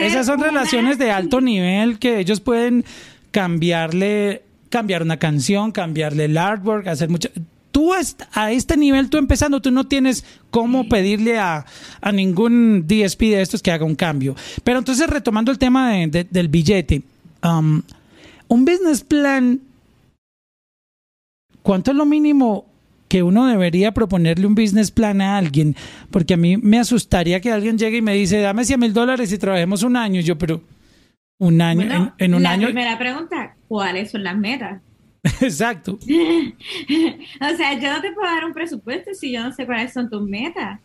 esas 0.02 0.26
son 0.26 0.40
relaciones 0.40 0.98
de 0.98 1.12
alto 1.12 1.42
nivel 1.42 2.00
que 2.00 2.20
ellos 2.20 2.40
pueden 2.40 2.86
cambiarle, 3.32 4.44
cambiar 4.70 5.02
una 5.04 5.18
canción, 5.18 5.72
cambiarle 5.72 6.26
el 6.26 6.38
artwork, 6.38 6.88
hacer 6.88 7.10
mucho. 7.10 7.30
Tú 7.72 7.92
a 8.34 8.52
este 8.54 8.78
nivel, 8.78 9.10
tú 9.10 9.18
empezando, 9.18 9.62
tú 9.62 9.70
no 9.70 9.86
tienes 9.86 10.24
cómo 10.50 10.88
pedirle 10.88 11.38
a, 11.38 11.66
a 12.00 12.12
ningún 12.14 12.86
DSP 12.88 13.20
de 13.32 13.42
estos 13.42 13.62
que 13.62 13.72
haga 13.72 13.84
un 13.84 13.96
cambio. 13.96 14.34
Pero 14.64 14.80
entonces, 14.80 15.08
retomando 15.10 15.52
el 15.52 15.58
tema 15.60 15.92
de- 15.92 16.08
de- 16.08 16.24
del 16.24 16.48
billete, 16.48 17.02
um, 17.44 17.82
un 18.48 18.64
business 18.64 19.04
plan, 19.04 19.60
¿cuánto 21.64 21.92
es 21.92 21.98
lo 21.98 22.06
mínimo 22.06 22.66
que 23.08 23.24
uno 23.24 23.46
debería 23.48 23.94
proponerle 23.94 24.48
un 24.48 24.56
business 24.56 24.92
plan 24.92 25.22
a 25.22 25.38
alguien? 25.38 25.76
Porque 26.12 26.34
a 26.34 26.38
mí 26.38 26.58
me 26.58 26.80
asustaría 26.80 27.40
que 27.40 27.52
alguien 27.52 27.78
llegue 27.78 27.98
y 27.98 28.02
me 28.02 28.14
dice, 28.14 28.40
dame 28.40 28.66
100 28.66 28.80
mil 28.80 28.94
dólares 28.94 29.32
y 29.32 29.38
trabajemos 29.38 29.84
un 29.84 29.96
año. 29.98 30.20
Y 30.20 30.24
yo, 30.24 30.38
pero 30.38 30.62
un 31.40 31.62
año, 31.62 31.86
Bueno, 31.86 32.14
en, 32.18 32.26
en 32.26 32.36
un 32.36 32.44
la 32.44 32.52
año. 32.52 32.68
primera 32.68 32.98
pregunta, 32.98 33.56
¿cuáles 33.68 34.12
son 34.12 34.24
las 34.24 34.38
metas? 34.38 34.82
Exacto. 35.42 35.94
o 36.04 37.58
sea, 37.58 37.80
yo 37.80 37.92
no 37.94 38.02
te 38.02 38.12
puedo 38.14 38.28
dar 38.28 38.46
un 38.46 38.54
presupuesto 38.54 39.12
si 39.14 39.32
yo 39.32 39.44
no 39.44 39.52
sé 39.52 39.66
cuáles 39.66 39.92
son 39.94 40.10
tus 40.10 40.22
metas. 40.22 40.80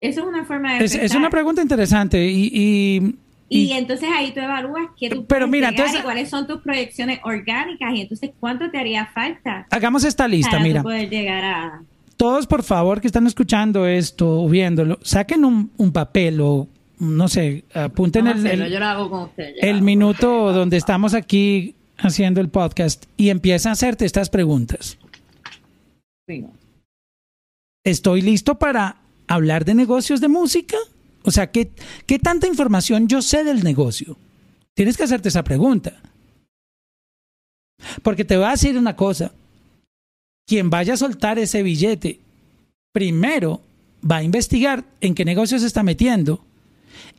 Eso 0.00 0.20
es 0.20 0.26
una 0.26 0.44
forma 0.44 0.74
de 0.78 0.84
Es, 0.84 0.94
es 0.94 1.14
una 1.14 1.30
pregunta 1.30 1.62
interesante 1.62 2.26
y, 2.28 2.50
y- 2.52 3.14
Y 3.48 3.64
y- 3.64 3.72
entonces 3.72 4.08
ahí 4.12 4.32
tú 4.32 4.40
evalúas 4.40 4.88
qué 4.98 5.10
tú 5.10 5.26
Pero 5.26 5.46
mira, 5.46 5.68
entonces- 5.68 6.00
y 6.00 6.02
cuáles 6.02 6.30
son 6.30 6.46
tus 6.46 6.60
proyecciones 6.62 7.20
orgánicas 7.24 7.94
y 7.94 8.00
entonces 8.02 8.30
cuánto 8.40 8.70
te 8.70 8.78
haría 8.78 9.06
falta 9.06 9.66
hagamos 9.70 10.04
esta 10.04 10.26
lista, 10.26 10.52
para 10.52 10.62
mira. 10.62 10.82
poder 10.82 11.10
llegar 11.10 11.44
a... 11.44 11.82
Todos, 12.16 12.46
por 12.46 12.62
favor, 12.62 13.00
que 13.00 13.06
están 13.08 13.26
escuchando 13.26 13.86
esto 13.86 14.40
o 14.42 14.48
viéndolo, 14.48 14.98
saquen 15.02 15.44
un, 15.44 15.70
un 15.76 15.92
papel 15.92 16.40
o, 16.40 16.68
no 17.00 17.28
sé, 17.28 17.64
apunten 17.74 18.26
el, 18.28 18.38
hacerlo, 18.38 18.64
el- 18.66 18.72
yo 18.72 18.78
lo 18.78 18.86
hago 18.86 19.10
con 19.10 19.22
usted. 19.24 19.52
el 19.60 19.82
minuto 19.82 20.52
donde 20.52 20.76
estamos 20.76 21.12
aquí 21.12 21.74
haciendo 21.98 22.40
el 22.40 22.48
podcast 22.48 23.04
y 23.16 23.28
empieza 23.30 23.68
a 23.68 23.72
hacerte 23.72 24.04
estas 24.04 24.30
preguntas. 24.30 24.96
Sí. 26.28 26.44
¿Estoy 27.84 28.22
listo 28.22 28.58
para 28.58 28.96
hablar 29.28 29.64
de 29.64 29.74
negocios 29.74 30.20
de 30.20 30.28
música? 30.28 30.76
O 31.24 31.30
sea, 31.30 31.50
¿qué, 31.50 31.72
¿qué 32.06 32.18
tanta 32.18 32.46
información 32.46 33.08
yo 33.08 33.22
sé 33.22 33.44
del 33.44 33.64
negocio? 33.64 34.16
Tienes 34.74 34.96
que 34.96 35.04
hacerte 35.04 35.30
esa 35.30 35.42
pregunta. 35.42 36.00
Porque 38.02 38.24
te 38.24 38.36
voy 38.36 38.46
a 38.46 38.50
decir 38.52 38.76
una 38.76 38.94
cosa. 38.94 39.32
Quien 40.46 40.68
vaya 40.68 40.94
a 40.94 40.98
soltar 40.98 41.38
ese 41.38 41.62
billete, 41.62 42.20
primero 42.92 43.62
va 44.08 44.16
a 44.18 44.22
investigar 44.22 44.84
en 45.00 45.14
qué 45.14 45.24
negocio 45.24 45.58
se 45.58 45.66
está 45.66 45.82
metiendo 45.82 46.44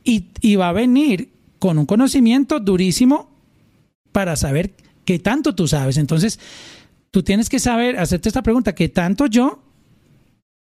y, 0.04 0.26
y 0.40 0.54
va 0.54 0.68
a 0.68 0.72
venir 0.72 1.30
con 1.58 1.78
un 1.78 1.86
conocimiento 1.86 2.60
durísimo 2.60 3.28
para 4.12 4.36
saber 4.36 4.72
qué 5.04 5.18
tanto 5.18 5.56
tú 5.56 5.66
sabes. 5.66 5.96
Entonces, 5.96 6.38
tú 7.10 7.24
tienes 7.24 7.48
que 7.48 7.58
saber, 7.58 7.98
hacerte 7.98 8.28
esta 8.28 8.42
pregunta, 8.42 8.74
¿qué 8.76 8.88
tanto 8.88 9.26
yo 9.26 9.62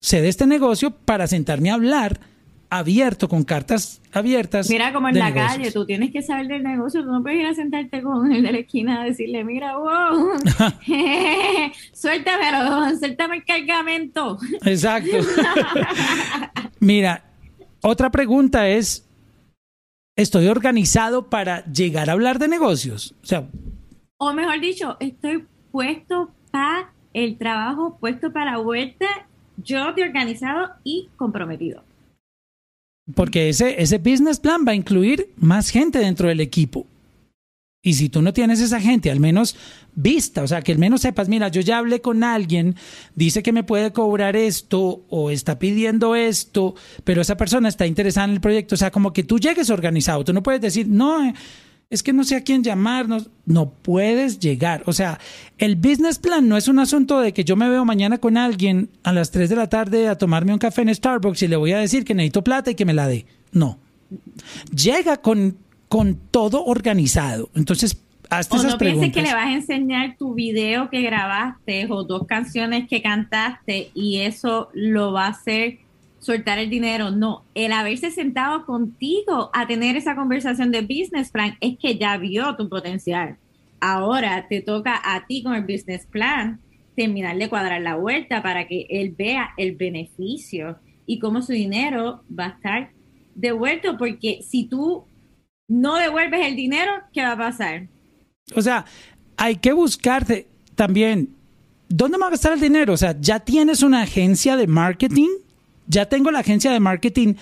sé 0.02 0.22
de 0.22 0.30
este 0.30 0.46
negocio 0.46 0.92
para 0.92 1.26
sentarme 1.26 1.72
a 1.72 1.76
hablar 1.76 2.20
abierto, 2.78 3.28
con 3.28 3.44
cartas 3.44 4.02
abiertas? 4.12 4.70
Mira 4.70 4.94
como 4.94 5.10
en 5.10 5.20
la 5.20 5.30
negocios? 5.30 5.52
calle, 5.52 5.72
tú 5.72 5.86
tienes 5.86 6.12
que 6.12 6.22
saber 6.22 6.48
del 6.48 6.64
negocio, 6.64 7.04
tú 7.04 7.12
no 7.12 7.22
puedes 7.22 7.40
ir 7.40 7.46
a 7.46 7.54
sentarte 7.54 8.02
con 8.02 8.32
el 8.32 8.44
de 8.44 8.52
la 8.52 8.58
esquina 8.60 9.02
a 9.02 9.06
decirle, 9.06 9.44
mira, 9.44 9.78
wow, 9.78 10.34
suéltamelo, 11.94 12.98
suéltame 12.98 13.38
el 13.38 13.46
cargamento. 13.46 14.38
Exacto. 14.66 15.18
Mira, 16.80 17.24
otra 17.82 18.12
pregunta 18.12 18.68
es, 18.68 19.08
¿estoy 20.16 20.48
organizado 20.48 21.30
para 21.30 21.66
llegar 21.66 22.10
a 22.10 22.14
hablar 22.14 22.40
de 22.40 22.48
negocios? 22.48 23.16
O 23.24 23.26
sea, 23.26 23.48
O 24.18 24.34
mejor 24.34 24.60
dicho, 24.60 24.98
estoy 25.00 25.46
puesto 25.72 26.32
para 26.52 26.92
el 27.14 27.38
trabajo, 27.38 27.98
puesto 28.00 28.32
para 28.32 28.54
la 28.54 28.58
vuelta, 28.58 29.06
yo 29.58 29.94
de 29.94 30.04
organizado 30.04 30.72
y 30.84 31.10
comprometido. 31.16 31.84
Porque 33.16 33.50
ese, 33.50 33.82
ese 33.82 33.98
business 33.98 34.40
plan 34.40 34.66
va 34.68 34.72
a 34.72 34.76
incluir 34.76 35.30
más 35.38 35.70
gente 35.70 36.00
dentro 36.00 36.28
del 36.28 36.40
equipo. 36.40 36.88
Y 37.86 37.96
si 37.96 38.08
tú 38.08 38.22
no 38.22 38.32
tienes 38.32 38.62
esa 38.62 38.80
gente, 38.80 39.12
al 39.12 39.20
menos 39.20 39.58
vista, 39.94 40.42
o 40.42 40.48
sea, 40.48 40.62
que 40.62 40.72
al 40.72 40.78
menos 40.78 41.02
sepas, 41.02 41.28
mira, 41.28 41.50
yo 41.50 41.60
ya 41.60 41.80
hablé 41.80 42.00
con 42.00 42.24
alguien, 42.24 42.78
dice 43.14 43.44
que 43.44 43.52
me 43.52 43.66
puede 43.66 43.92
cobrar 43.92 44.38
esto 44.38 45.04
o 45.10 45.30
está 45.30 45.60
pidiendo 45.60 46.16
esto, 46.16 46.76
pero 47.04 47.22
esa 47.22 47.36
persona 47.36 47.68
está 47.68 47.86
interesada 47.86 48.26
en 48.26 48.32
el 48.32 48.42
proyecto, 48.42 48.76
o 48.76 48.78
sea, 48.78 48.90
como 48.90 49.12
que 49.12 49.26
tú 49.26 49.38
llegues 49.38 49.70
organizado, 49.70 50.24
tú 50.24 50.32
no 50.32 50.42
puedes 50.42 50.62
decir, 50.62 50.88
no, 50.88 51.26
eh, 51.26 51.34
es 51.90 52.02
que 52.02 52.14
no 52.14 52.24
sé 52.24 52.36
a 52.36 52.42
quién 52.42 52.64
llamar, 52.64 53.08
no, 53.46 53.70
puedes 53.70 54.40
llegar. 54.40 54.82
O 54.88 54.94
sea, 54.94 55.20
el 55.58 55.76
business 55.76 56.18
plan 56.18 56.48
no 56.48 56.58
es 56.58 56.68
un 56.68 56.80
asunto 56.80 57.20
de 57.20 57.34
que 57.34 57.44
yo 57.44 57.56
me 57.56 57.70
veo 57.70 57.86
mañana 57.86 58.18
con 58.18 58.38
alguien 58.38 58.90
a 59.04 59.14
las 59.14 59.30
3 59.32 59.50
de 59.50 59.56
la 59.56 59.70
tarde 59.70 60.08
a 60.08 60.18
tomarme 60.18 60.54
un 60.54 60.60
café 60.60 60.82
en 60.82 60.94
Starbucks 60.94 61.44
y 61.44 61.48
le 61.48 61.56
voy 61.56 61.72
a 61.74 61.78
decir 61.78 62.04
que 62.04 62.16
necesito 62.16 62.44
plata 62.44 62.72
y 62.72 62.76
que 62.76 62.86
me 62.86 62.94
la 62.94 63.08
dé. 63.08 63.26
No. 63.52 63.78
Llega 64.76 65.18
con, 65.18 65.58
con 65.88 66.16
todo 66.32 66.66
organizado. 66.66 67.50
Entonces, 67.54 68.02
hazte 68.30 68.56
O 68.56 68.60
esas 68.60 68.72
no 68.72 68.78
pienses 68.80 69.00
preguntas. 69.00 69.24
que 69.24 69.30
le 69.30 69.34
vas 69.36 69.48
a 69.48 69.54
enseñar 69.54 70.16
tu 70.18 70.34
video 70.34 70.90
que 70.90 71.02
grabaste 71.02 71.86
o 71.92 72.04
dos 72.04 72.26
canciones 72.26 72.88
que 72.90 73.02
cantaste 73.04 73.92
y 73.94 74.20
eso 74.22 74.70
lo 74.74 75.14
va 75.14 75.26
a 75.28 75.30
hacer 75.30 75.78
soltar 76.24 76.58
el 76.58 76.70
dinero. 76.70 77.12
No, 77.12 77.44
el 77.54 77.72
haberse 77.72 78.10
sentado 78.10 78.66
contigo 78.66 79.50
a 79.54 79.68
tener 79.68 79.96
esa 79.96 80.16
conversación 80.16 80.72
de 80.72 80.82
business 80.82 81.32
plan 81.32 81.58
es 81.60 81.78
que 81.78 81.98
ya 81.98 82.18
vio 82.18 82.56
tu 82.56 82.70
potencial. 82.70 83.38
Ahora 83.80 84.48
te 84.48 84.62
toca 84.62 85.00
a 85.04 85.28
ti 85.28 85.44
con 85.44 85.54
el 85.54 85.64
business 85.64 86.06
plan 86.06 86.60
terminar 86.96 87.38
de 87.38 87.50
cuadrar 87.50 87.82
la 87.82 87.96
vuelta 87.96 88.42
para 88.42 88.68
que 88.68 88.86
él 88.90 89.14
vea 89.18 89.50
el 89.58 89.76
beneficio 89.76 90.80
y 91.06 91.20
cómo 91.20 91.42
su 91.42 91.52
dinero 91.52 92.24
va 92.28 92.46
a 92.46 92.50
estar 92.50 92.92
devuelto, 93.36 93.98
porque 93.98 94.40
si 94.48 94.66
tú 94.66 95.06
no 95.68 95.98
devuelves 95.98 96.46
el 96.46 96.56
dinero, 96.56 96.92
¿qué 97.12 97.24
va 97.24 97.34
a 97.34 97.38
pasar? 97.38 97.88
O 98.56 98.62
sea, 98.62 98.86
hay 99.38 99.58
que 99.58 99.74
buscarte 99.74 100.48
también. 100.76 101.36
¿Dónde 101.90 102.18
va 102.18 102.28
a 102.28 102.32
gastar 102.32 102.54
el 102.54 102.60
dinero? 102.60 102.94
O 102.94 102.98
sea, 102.98 103.20
ya 103.20 103.40
tienes 103.40 103.84
una 103.84 104.04
agencia 104.04 104.56
de 104.56 104.68
marketing. 104.68 105.30
Ya 105.88 106.06
tengo 106.06 106.32
la 106.32 106.40
agencia 106.40 106.72
de 106.72 106.80
marketing 106.80 107.36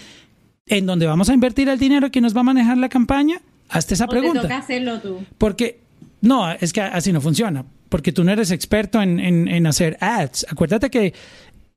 en 0.67 0.85
donde 0.85 1.05
vamos 1.05 1.29
a 1.29 1.33
invertir 1.33 1.69
el 1.69 1.79
dinero 1.79 2.11
que 2.11 2.21
nos 2.21 2.35
va 2.35 2.41
a 2.41 2.43
manejar 2.43 2.77
la 2.77 2.89
campaña. 2.89 3.41
Hazte 3.69 3.93
esa 3.93 4.05
¿O 4.05 4.07
te 4.07 4.17
pregunta. 4.17 4.41
toca 4.43 4.57
hacerlo 4.57 4.99
tú? 4.99 5.19
Porque, 5.37 5.79
no, 6.21 6.51
es 6.51 6.73
que 6.73 6.81
así 6.81 7.11
no 7.13 7.21
funciona. 7.21 7.65
Porque 7.89 8.11
tú 8.11 8.23
no 8.23 8.31
eres 8.31 8.51
experto 8.51 9.01
en, 9.01 9.19
en- 9.19 9.47
en 9.47 9.67
hacer 9.67 9.97
ads. 9.99 10.45
Acuérdate 10.49 10.89
que 10.89 11.13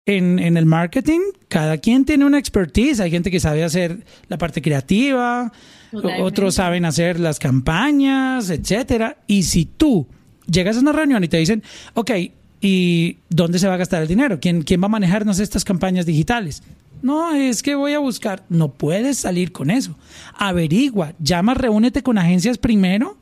en, 0.06 0.38
en 0.38 0.56
el 0.56 0.66
marketing, 0.66 1.20
cada 1.48 1.78
quien 1.78 2.04
tiene 2.04 2.24
una 2.24 2.38
expertise. 2.38 3.00
Hay 3.00 3.10
gente 3.10 3.30
que 3.30 3.40
sabe 3.40 3.64
hacer 3.64 4.04
la 4.28 4.38
parte 4.38 4.60
creativa, 4.62 5.52
Totalmente. 5.90 6.22
otros 6.22 6.54
saben 6.56 6.84
hacer 6.84 7.18
las 7.20 7.38
campañas, 7.38 8.50
etcétera. 8.50 9.16
Y 9.26 9.42
si 9.44 9.64
tú 9.64 10.06
llegas 10.46 10.76
a 10.76 10.80
una 10.80 10.92
reunión 10.92 11.24
y 11.24 11.28
te 11.28 11.38
dicen, 11.38 11.62
ok, 11.94 12.10
¿y 12.60 13.18
dónde 13.28 13.58
se 13.58 13.68
va 13.68 13.74
a 13.74 13.78
gastar 13.78 14.02
el 14.02 14.08
dinero? 14.08 14.38
¿Quién, 14.40 14.62
quién 14.62 14.80
va 14.80 14.86
a 14.86 14.90
manejarnos 14.90 15.38
estas 15.38 15.64
campañas 15.64 16.06
digitales? 16.06 16.62
No, 17.02 17.34
es 17.34 17.62
que 17.62 17.74
voy 17.74 17.92
a 17.92 17.98
buscar. 17.98 18.44
No 18.48 18.68
puedes 18.68 19.18
salir 19.18 19.52
con 19.52 19.70
eso. 19.70 19.96
Averigua, 20.38 21.12
llama, 21.18 21.54
reúnete 21.54 22.02
con 22.02 22.18
agencias 22.18 22.58
primero 22.58 23.18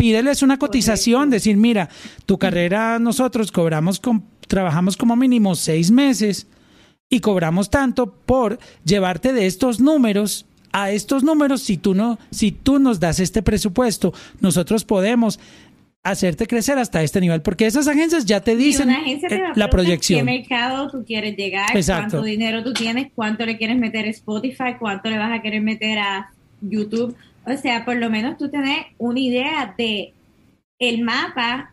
pídeles 0.00 0.42
una 0.42 0.58
cotización, 0.58 1.28
decir, 1.28 1.58
mira, 1.58 1.90
tu 2.24 2.38
carrera 2.38 2.98
nosotros 2.98 3.52
cobramos, 3.52 4.00
con, 4.00 4.24
trabajamos 4.48 4.96
como 4.96 5.14
mínimo 5.14 5.54
seis 5.54 5.90
meses 5.90 6.46
y 7.10 7.20
cobramos 7.20 7.68
tanto 7.68 8.10
por 8.10 8.58
llevarte 8.82 9.34
de 9.34 9.44
estos 9.44 9.78
números 9.78 10.46
a 10.72 10.90
estos 10.90 11.22
números. 11.22 11.60
Si 11.60 11.76
tú 11.76 11.94
no, 11.94 12.18
si 12.30 12.50
tú 12.50 12.78
nos 12.78 12.98
das 12.98 13.20
este 13.20 13.42
presupuesto, 13.42 14.14
nosotros 14.40 14.86
podemos 14.86 15.38
hacerte 16.02 16.46
crecer 16.46 16.78
hasta 16.78 17.02
este 17.02 17.20
nivel, 17.20 17.42
porque 17.42 17.66
esas 17.66 17.86
agencias 17.86 18.24
ya 18.24 18.40
te 18.40 18.56
dicen 18.56 18.88
una 18.88 18.98
agencia 18.98 19.28
te 19.28 19.36
eh, 19.36 19.42
va 19.42 19.52
la 19.54 19.68
proyección. 19.68 20.20
¿Qué 20.20 20.24
mercado 20.24 20.90
tú 20.90 21.04
quieres 21.04 21.36
llegar? 21.36 21.76
Exacto. 21.76 22.12
¿Cuánto 22.12 22.22
dinero 22.22 22.64
tú 22.64 22.72
tienes? 22.72 23.08
¿Cuánto 23.14 23.44
le 23.44 23.58
quieres 23.58 23.76
meter 23.76 24.06
a 24.06 24.10
Spotify? 24.10 24.76
¿Cuánto 24.78 25.10
le 25.10 25.18
vas 25.18 25.38
a 25.38 25.42
querer 25.42 25.60
meter 25.60 25.98
a 25.98 26.30
YouTube? 26.60 27.16
O 27.44 27.56
sea, 27.56 27.84
por 27.84 27.96
lo 27.96 28.08
menos 28.10 28.38
tú 28.38 28.50
tenés 28.50 28.86
una 28.98 29.20
idea 29.20 29.74
de 29.76 30.12
el 30.78 31.02
mapa 31.02 31.72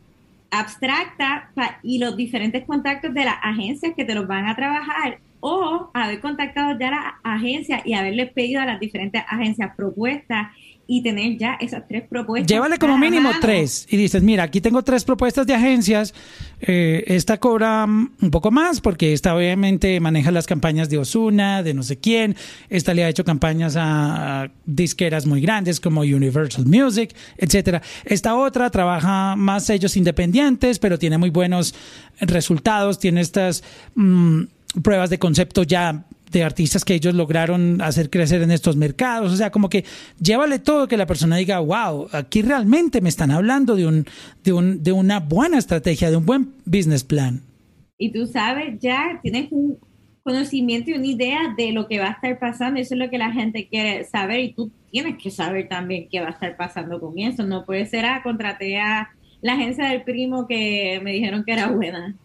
abstracta 0.51 1.51
y 1.83 1.99
los 1.99 2.15
diferentes 2.15 2.65
contactos 2.65 3.13
de 3.13 3.25
las 3.25 3.35
agencias 3.41 3.93
que 3.95 4.05
te 4.05 4.15
los 4.15 4.27
van 4.27 4.47
a 4.47 4.55
trabajar 4.55 5.19
o 5.39 5.91
haber 5.93 6.19
contactado 6.19 6.77
ya 6.79 6.87
a 6.87 6.91
la 6.91 7.19
agencia 7.23 7.81
y 7.85 7.93
haberle 7.93 8.27
pedido 8.27 8.61
a 8.61 8.65
las 8.65 8.79
diferentes 8.79 9.23
agencias 9.27 9.75
propuestas 9.75 10.47
y 10.87 11.03
tener 11.03 11.37
ya 11.37 11.55
esas 11.59 11.87
tres 11.87 12.07
propuestas. 12.07 12.47
Llévale 12.47 12.77
como 12.77 12.97
mínimo 12.97 13.29
mano. 13.29 13.39
tres 13.41 13.85
y 13.89 13.97
dices, 13.97 14.23
mira, 14.23 14.43
aquí 14.43 14.61
tengo 14.61 14.83
tres 14.83 15.03
propuestas 15.03 15.45
de 15.45 15.53
agencias, 15.53 16.13
eh, 16.61 17.03
esta 17.07 17.37
cobra 17.37 17.85
mm, 17.85 18.11
un 18.21 18.31
poco 18.31 18.51
más 18.51 18.79
porque 18.79 19.11
esta 19.11 19.35
obviamente 19.35 19.99
maneja 19.99 20.31
las 20.31 20.47
campañas 20.47 20.89
de 20.89 20.97
Osuna, 20.97 21.61
de 21.61 21.73
no 21.73 21.83
sé 21.83 21.97
quién, 21.97 22.35
esta 22.69 22.93
le 22.93 23.03
ha 23.03 23.09
hecho 23.09 23.25
campañas 23.25 23.75
a, 23.75 24.43
a 24.43 24.51
disqueras 24.65 25.25
muy 25.25 25.41
grandes 25.41 25.79
como 25.79 26.01
Universal 26.01 26.65
Music, 26.65 27.13
etcétera. 27.37 27.81
Esta 28.05 28.35
otra 28.35 28.69
trabaja 28.69 29.35
más 29.35 29.65
sellos 29.65 29.97
independientes, 29.97 30.79
pero 30.79 30.97
tiene 30.97 31.17
muy 31.17 31.29
buenos 31.29 31.75
resultados, 32.21 32.97
tiene 32.97 33.21
estas 33.21 33.63
mm, 33.95 34.43
pruebas 34.81 35.09
de 35.09 35.19
concepto 35.19 35.63
ya 35.63 36.05
de 36.31 36.43
artistas 36.43 36.83
que 36.83 36.93
ellos 36.93 37.13
lograron 37.13 37.81
hacer 37.81 38.09
crecer 38.09 38.41
en 38.41 38.51
estos 38.51 38.75
mercados. 38.75 39.31
O 39.31 39.35
sea, 39.35 39.51
como 39.51 39.69
que 39.69 39.85
llévale 40.19 40.59
todo 40.59 40.87
que 40.87 40.97
la 40.97 41.05
persona 41.05 41.37
diga, 41.37 41.59
wow, 41.59 42.07
aquí 42.11 42.41
realmente 42.41 43.01
me 43.01 43.09
están 43.09 43.31
hablando 43.31 43.75
de, 43.75 43.87
un, 43.87 44.05
de, 44.43 44.53
un, 44.53 44.83
de 44.83 44.91
una 44.91 45.19
buena 45.19 45.57
estrategia, 45.57 46.09
de 46.09 46.17
un 46.17 46.25
buen 46.25 46.53
business 46.65 47.03
plan. 47.03 47.41
y 47.97 48.11
tú 48.11 48.27
sabes 48.27 48.79
ya, 48.79 49.19
tienes 49.23 49.47
un 49.51 49.77
conocimiento 50.23 50.91
y 50.91 50.93
una 50.93 51.07
idea 51.07 51.39
de 51.57 51.71
lo 51.71 51.87
que 51.87 51.99
va 51.99 52.07
a 52.07 52.11
estar 52.11 52.37
pasando, 52.37 52.79
eso 52.79 52.95
es 52.95 52.99
lo 52.99 53.09
que 53.09 53.17
la 53.17 53.31
gente 53.31 53.69
quiere 53.69 54.03
saber 54.03 54.41
y 54.41 54.53
tú 54.53 54.71
tienes 54.91 55.17
que 55.17 55.31
saber 55.31 55.69
también 55.69 56.09
qué 56.11 56.19
va 56.19 56.27
a 56.27 56.31
estar 56.31 56.57
pasando 56.57 56.99
con 56.99 57.17
eso, 57.17 57.45
no 57.45 57.65
puede 57.65 57.85
ser, 57.85 58.05
ah, 58.05 58.21
contraté 58.21 58.77
a 58.77 59.09
la 59.41 59.53
agencia 59.53 59.85
del 59.87 60.03
primo 60.03 60.45
que 60.45 60.99
me 61.01 61.13
dijeron 61.13 61.43
que 61.45 61.53
era 61.53 61.71
buena. 61.71 62.15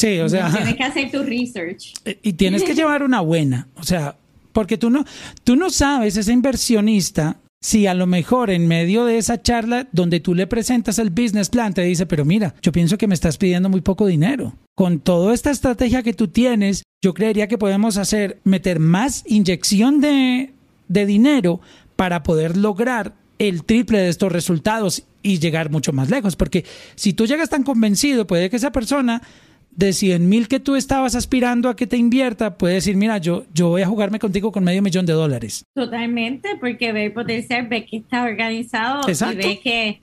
Sí, 0.00 0.18
o 0.18 0.30
sea, 0.30 0.50
tienes 0.50 0.76
que 0.76 0.82
hacer 0.84 1.10
tu 1.10 1.22
research. 1.22 1.92
y 2.22 2.32
tienes 2.32 2.62
que 2.62 2.74
llevar 2.74 3.02
una 3.02 3.20
buena. 3.20 3.68
O 3.76 3.82
sea, 3.82 4.16
porque 4.52 4.78
tú 4.78 4.88
no, 4.88 5.04
tú 5.44 5.56
no 5.56 5.68
sabes, 5.68 6.16
ese 6.16 6.32
inversionista, 6.32 7.36
si 7.60 7.86
a 7.86 7.92
lo 7.92 8.06
mejor 8.06 8.48
en 8.48 8.66
medio 8.66 9.04
de 9.04 9.18
esa 9.18 9.42
charla 9.42 9.88
donde 9.92 10.20
tú 10.20 10.34
le 10.34 10.46
presentas 10.46 10.98
el 10.98 11.10
business 11.10 11.50
plan, 11.50 11.74
te 11.74 11.82
dice, 11.82 12.06
pero 12.06 12.24
mira, 12.24 12.54
yo 12.62 12.72
pienso 12.72 12.96
que 12.96 13.06
me 13.06 13.14
estás 13.14 13.36
pidiendo 13.36 13.68
muy 13.68 13.82
poco 13.82 14.06
dinero. 14.06 14.54
Con 14.74 15.00
toda 15.00 15.34
esta 15.34 15.50
estrategia 15.50 16.02
que 16.02 16.14
tú 16.14 16.28
tienes, 16.28 16.82
yo 17.02 17.12
creería 17.12 17.46
que 17.46 17.58
podemos 17.58 17.98
hacer, 17.98 18.40
meter 18.44 18.80
más 18.80 19.22
inyección 19.26 20.00
de, 20.00 20.54
de 20.88 21.04
dinero 21.04 21.60
para 21.96 22.22
poder 22.22 22.56
lograr 22.56 23.12
el 23.38 23.64
triple 23.64 23.98
de 23.98 24.08
estos 24.08 24.32
resultados 24.32 25.02
y 25.22 25.40
llegar 25.40 25.70
mucho 25.70 25.92
más 25.92 26.08
lejos. 26.08 26.36
Porque 26.36 26.64
si 26.94 27.12
tú 27.12 27.26
llegas 27.26 27.50
tan 27.50 27.64
convencido, 27.64 28.26
puede 28.26 28.48
que 28.48 28.56
esa 28.56 28.72
persona 28.72 29.20
de 29.70 29.92
100 29.92 30.28
mil 30.28 30.48
que 30.48 30.60
tú 30.60 30.76
estabas 30.76 31.14
aspirando 31.14 31.68
a 31.68 31.76
que 31.76 31.86
te 31.86 31.96
invierta, 31.96 32.58
puede 32.58 32.74
decir, 32.74 32.96
mira, 32.96 33.18
yo, 33.18 33.44
yo 33.54 33.68
voy 33.68 33.82
a 33.82 33.86
jugarme 33.86 34.18
contigo 34.18 34.52
con 34.52 34.64
medio 34.64 34.82
millón 34.82 35.06
de 35.06 35.12
dólares. 35.12 35.64
Totalmente, 35.74 36.56
porque 36.60 36.92
ve 36.92 37.06
el 37.06 37.12
potencial, 37.12 37.66
ve 37.68 37.86
que 37.86 37.98
está 37.98 38.24
organizado 38.24 39.08
Exacto. 39.08 39.40
y 39.40 39.48
ve 39.48 39.60
que, 39.60 39.98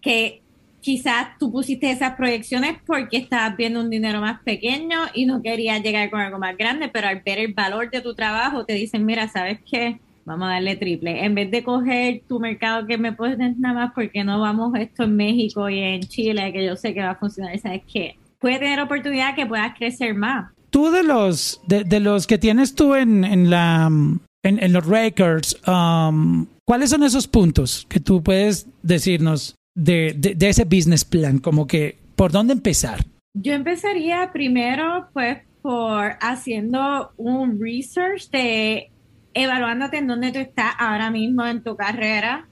que 0.00 0.42
quizás 0.80 1.38
tú 1.38 1.50
pusiste 1.50 1.90
esas 1.90 2.14
proyecciones 2.14 2.76
porque 2.86 3.16
estabas 3.16 3.56
viendo 3.56 3.80
un 3.80 3.90
dinero 3.90 4.20
más 4.20 4.40
pequeño 4.42 4.98
y 5.14 5.26
no 5.26 5.42
querías 5.42 5.82
llegar 5.82 6.10
con 6.10 6.20
algo 6.20 6.38
más 6.38 6.56
grande, 6.56 6.88
pero 6.88 7.08
al 7.08 7.22
ver 7.24 7.38
el 7.38 7.54
valor 7.54 7.90
de 7.90 8.00
tu 8.00 8.14
trabajo 8.14 8.64
te 8.64 8.74
dicen, 8.74 9.04
mira, 9.04 9.28
¿sabes 9.28 9.58
qué? 9.68 9.98
Vamos 10.24 10.48
a 10.48 10.52
darle 10.52 10.76
triple. 10.76 11.24
En 11.24 11.34
vez 11.34 11.50
de 11.50 11.62
coger 11.62 12.22
tu 12.28 12.40
mercado 12.40 12.86
que 12.86 12.98
me 12.98 13.12
pones 13.12 13.56
nada 13.58 13.74
más 13.74 13.92
porque 13.94 14.24
no 14.24 14.40
vamos 14.40 14.74
esto 14.78 15.04
en 15.04 15.16
México 15.16 15.70
y 15.70 15.78
en 15.78 16.02
Chile, 16.02 16.52
que 16.52 16.64
yo 16.64 16.76
sé 16.76 16.92
que 16.92 17.00
va 17.00 17.10
a 17.10 17.16
funcionar, 17.16 17.56
¿sabes 17.58 17.82
qué? 17.92 18.16
Puede 18.38 18.58
tener 18.58 18.80
oportunidad 18.80 19.34
que 19.34 19.46
puedas 19.46 19.76
crecer 19.76 20.14
más. 20.14 20.52
Tú 20.70 20.90
de 20.90 21.02
los, 21.02 21.60
de, 21.66 21.84
de 21.84 22.00
los 22.00 22.26
que 22.26 22.38
tienes 22.38 22.74
tú 22.74 22.94
en, 22.94 23.24
en 23.24 23.50
la, 23.50 23.86
en, 23.86 24.62
en 24.62 24.72
los 24.72 24.86
records, 24.86 25.56
um, 25.66 26.46
¿cuáles 26.66 26.90
son 26.90 27.02
esos 27.02 27.26
puntos 27.26 27.86
que 27.88 28.00
tú 28.00 28.22
puedes 28.22 28.66
decirnos 28.82 29.54
de, 29.74 30.14
de, 30.16 30.34
de 30.34 30.48
ese 30.48 30.64
business 30.64 31.04
plan? 31.04 31.38
Como 31.38 31.66
que, 31.66 31.98
¿por 32.14 32.32
dónde 32.32 32.52
empezar? 32.52 33.04
Yo 33.34 33.54
empezaría 33.54 34.30
primero, 34.32 35.08
pues, 35.12 35.38
por 35.62 36.16
haciendo 36.20 37.12
un 37.16 37.60
research 37.60 38.30
de 38.30 38.90
evaluándote 39.34 39.98
en 39.98 40.06
dónde 40.06 40.32
tú 40.32 40.38
estás 40.38 40.72
ahora 40.78 41.10
mismo 41.10 41.44
en 41.46 41.62
tu 41.62 41.76
carrera, 41.76 42.48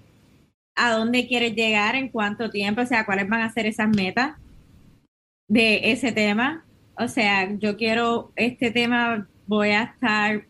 a 0.76 0.92
dónde 0.92 1.26
quieres 1.26 1.54
llegar, 1.54 1.94
en 1.94 2.08
cuánto 2.08 2.50
tiempo, 2.50 2.82
o 2.82 2.86
sea, 2.86 3.06
cuáles 3.06 3.28
van 3.28 3.42
a 3.42 3.52
ser 3.52 3.66
esas 3.66 3.88
metas 3.88 4.36
de 5.48 5.92
ese 5.92 6.12
tema. 6.12 6.64
O 6.98 7.08
sea, 7.08 7.52
yo 7.58 7.76
quiero 7.76 8.32
este 8.36 8.70
tema, 8.70 9.28
voy 9.46 9.70
a 9.70 9.84
estar 9.84 10.46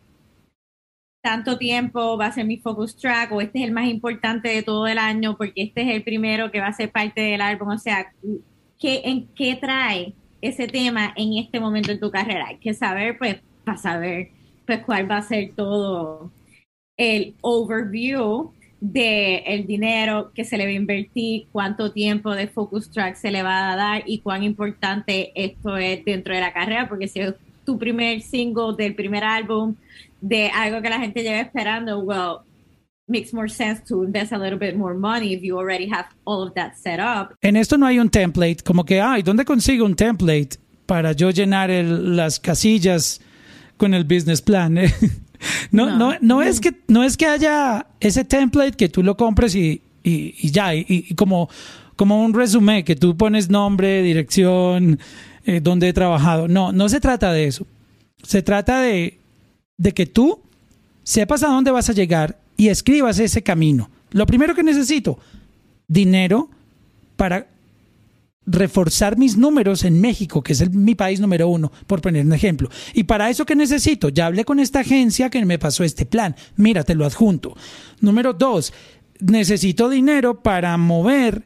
tanto 1.21 1.57
tiempo, 1.57 2.17
va 2.17 2.27
a 2.27 2.31
ser 2.31 2.45
mi 2.45 2.57
focus 2.57 2.95
track, 2.97 3.31
o 3.31 3.41
este 3.41 3.59
es 3.59 3.65
el 3.65 3.71
más 3.71 3.87
importante 3.87 4.49
de 4.49 4.61
todo 4.61 4.85
el 4.85 4.99
año, 4.99 5.35
porque 5.37 5.63
este 5.63 5.81
es 5.81 5.95
el 5.95 6.03
primero 6.03 6.51
que 6.51 6.59
va 6.59 6.67
a 6.67 6.73
ser 6.73 6.91
parte 6.91 7.21
del 7.21 7.41
álbum. 7.41 7.69
O 7.69 7.77
sea, 7.79 8.13
¿qué, 8.79 9.01
¿en 9.05 9.27
qué 9.29 9.55
trae 9.55 10.13
ese 10.41 10.67
tema 10.67 11.13
en 11.15 11.33
este 11.37 11.59
momento 11.59 11.91
en 11.91 11.99
tu 11.99 12.11
carrera? 12.11 12.45
Hay 12.49 12.57
que 12.57 12.75
saber, 12.75 13.17
pues, 13.17 13.37
para 13.63 13.77
saber, 13.77 14.29
pues, 14.67 14.83
cuál 14.85 15.09
va 15.09 15.17
a 15.17 15.21
ser 15.23 15.53
todo 15.55 16.31
el 16.95 17.33
overview 17.41 18.53
de 18.81 19.37
el 19.45 19.65
dinero 19.65 20.31
que 20.33 20.43
se 20.43 20.57
le 20.57 20.65
va 20.65 20.69
a 20.69 20.73
invertir, 20.73 21.47
cuánto 21.51 21.91
tiempo 21.91 22.35
de 22.35 22.47
focus 22.47 22.89
track 22.89 23.15
se 23.15 23.31
le 23.31 23.43
va 23.43 23.71
a 23.71 23.75
dar 23.75 24.03
y 24.05 24.19
cuán 24.19 24.43
importante 24.43 25.31
esto 25.35 25.77
es 25.77 26.03
dentro 26.05 26.33
de 26.33 26.41
la 26.41 26.53
carrera, 26.53 26.87
porque 26.87 27.07
si 27.07 27.19
es 27.19 27.33
tu 27.65 27.77
primer 27.77 28.21
single 28.21 28.75
del 28.77 28.93
primer 28.93 29.23
álbum, 29.23 29.75
de 30.21 30.49
algo 30.49 30.81
que 30.81 30.89
la 30.89 30.99
gente 30.99 31.23
lleva 31.23 31.39
esperando, 31.39 31.99
well, 31.99 32.39
makes 33.07 33.33
more 33.33 33.49
sense 33.49 33.81
to 33.87 34.03
invest 34.03 34.31
a 34.33 34.37
little 34.37 34.57
bit 34.57 34.75
more 34.75 34.95
money 34.95 35.33
if 35.33 35.41
you 35.41 35.57
already 35.57 35.87
have 35.87 36.07
all 36.25 36.43
of 36.43 36.53
that 36.55 36.75
set 36.75 36.99
up. 36.99 37.35
En 37.41 37.55
esto 37.55 37.77
no 37.77 37.85
hay 37.85 37.99
un 37.99 38.09
template, 38.09 38.57
como 38.63 38.83
que, 38.83 39.01
ay, 39.01 39.21
¿dónde 39.21 39.45
consigo 39.45 39.85
un 39.85 39.95
template 39.95 40.57
para 40.85 41.13
yo 41.13 41.29
llenar 41.31 41.71
el, 41.71 42.15
las 42.15 42.39
casillas 42.39 43.21
con 43.77 43.93
el 43.93 44.03
business 44.03 44.41
plan? 44.41 44.77
No, 45.71 45.85
no, 45.85 45.97
no, 45.97 46.17
no, 46.21 46.41
es 46.41 46.59
que 46.59 46.73
no 46.87 47.03
es 47.03 47.17
que 47.17 47.25
haya 47.25 47.87
ese 47.99 48.23
template 48.23 48.73
que 48.73 48.89
tú 48.89 49.03
lo 49.03 49.17
compres 49.17 49.55
y, 49.55 49.81
y, 50.03 50.35
y 50.39 50.51
ya, 50.51 50.73
y, 50.75 50.85
y, 50.87 51.15
como, 51.15 51.49
como 51.95 52.23
un 52.23 52.33
resumen 52.33 52.83
que 52.83 52.95
tú 52.95 53.17
pones 53.17 53.49
nombre, 53.49 54.03
dirección, 54.03 54.99
eh, 55.45 55.59
dónde 55.61 55.89
he 55.89 55.93
trabajado. 55.93 56.47
No, 56.47 56.71
no 56.71 56.89
se 56.89 56.99
trata 56.99 57.31
de 57.31 57.45
eso. 57.45 57.67
Se 58.23 58.41
trata 58.41 58.81
de, 58.81 59.19
de 59.77 59.93
que 59.93 60.05
tú 60.05 60.39
sepas 61.03 61.43
a 61.43 61.47
dónde 61.47 61.71
vas 61.71 61.89
a 61.89 61.93
llegar 61.93 62.39
y 62.57 62.69
escribas 62.69 63.19
ese 63.19 63.43
camino. 63.43 63.89
Lo 64.11 64.25
primero 64.25 64.55
que 64.55 64.63
necesito, 64.63 65.19
dinero 65.87 66.49
para 67.15 67.47
reforzar 68.45 69.17
mis 69.17 69.37
números 69.37 69.83
en 69.83 69.99
México, 69.99 70.41
que 70.43 70.53
es 70.53 70.71
mi 70.71 70.95
país 70.95 71.19
número 71.19 71.47
uno, 71.47 71.71
por 71.87 72.01
poner 72.01 72.25
un 72.25 72.33
ejemplo. 72.33 72.69
Y 72.93 73.03
para 73.03 73.29
eso 73.29 73.45
que 73.45 73.55
necesito, 73.55 74.09
ya 74.09 74.27
hablé 74.27 74.45
con 74.45 74.59
esta 74.59 74.81
agencia 74.81 75.29
que 75.29 75.43
me 75.45 75.59
pasó 75.59 75.83
este 75.83 76.05
plan. 76.05 76.35
Mira, 76.55 76.83
te 76.83 76.95
lo 76.95 77.05
adjunto. 77.05 77.55
Número 78.01 78.33
dos, 78.33 78.73
necesito 79.19 79.89
dinero 79.89 80.41
para 80.41 80.77
mover 80.77 81.43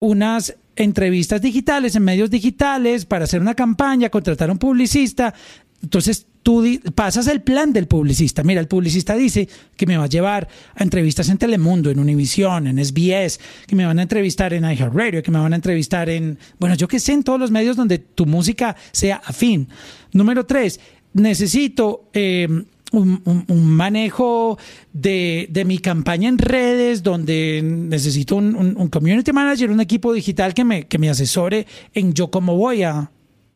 unas 0.00 0.54
entrevistas 0.76 1.42
digitales 1.42 1.96
en 1.96 2.04
medios 2.04 2.30
digitales, 2.30 3.04
para 3.04 3.24
hacer 3.24 3.40
una 3.40 3.54
campaña, 3.54 4.10
contratar 4.10 4.48
a 4.48 4.52
un 4.52 4.58
publicista. 4.58 5.34
Entonces 5.82 6.26
tú 6.42 6.64
pasas 6.94 7.26
el 7.26 7.42
plan 7.42 7.72
del 7.72 7.86
publicista. 7.86 8.42
Mira, 8.42 8.60
el 8.60 8.68
publicista 8.68 9.14
dice 9.14 9.48
que 9.76 9.86
me 9.86 9.96
va 9.96 10.04
a 10.04 10.08
llevar 10.08 10.48
a 10.74 10.82
entrevistas 10.82 11.28
en 11.28 11.38
Telemundo, 11.38 11.90
en 11.90 11.98
Univisión, 11.98 12.66
en 12.66 12.84
SBS, 12.84 13.38
que 13.66 13.76
me 13.76 13.84
van 13.84 13.98
a 13.98 14.02
entrevistar 14.02 14.52
en 14.54 14.64
iHeartRadio, 14.64 15.22
que 15.22 15.30
me 15.30 15.38
van 15.38 15.52
a 15.52 15.56
entrevistar 15.56 16.08
en, 16.08 16.38
bueno, 16.58 16.74
yo 16.74 16.88
que 16.88 16.98
sé, 16.98 17.12
en 17.12 17.22
todos 17.22 17.38
los 17.38 17.50
medios 17.50 17.76
donde 17.76 17.98
tu 17.98 18.26
música 18.26 18.76
sea 18.92 19.20
afín. 19.24 19.68
Número 20.12 20.46
tres, 20.46 20.80
necesito 21.12 22.08
un, 22.14 22.66
un, 22.92 23.44
un, 23.46 23.66
manejo 23.66 24.58
de, 24.92 25.48
de, 25.50 25.64
mi 25.64 25.78
campaña 25.78 26.28
en 26.28 26.38
redes, 26.38 27.02
donde 27.02 27.60
necesito 27.62 28.36
un, 28.36 28.54
un, 28.56 28.88
community 28.88 29.32
manager, 29.32 29.70
un 29.70 29.80
equipo 29.80 30.12
digital 30.12 30.54
que 30.54 30.64
me, 30.64 30.86
que 30.86 30.98
me 30.98 31.10
asesore 31.10 31.66
en 31.92 32.14
yo 32.14 32.30
cómo 32.30 32.56
voy 32.56 32.84
a, 32.84 33.10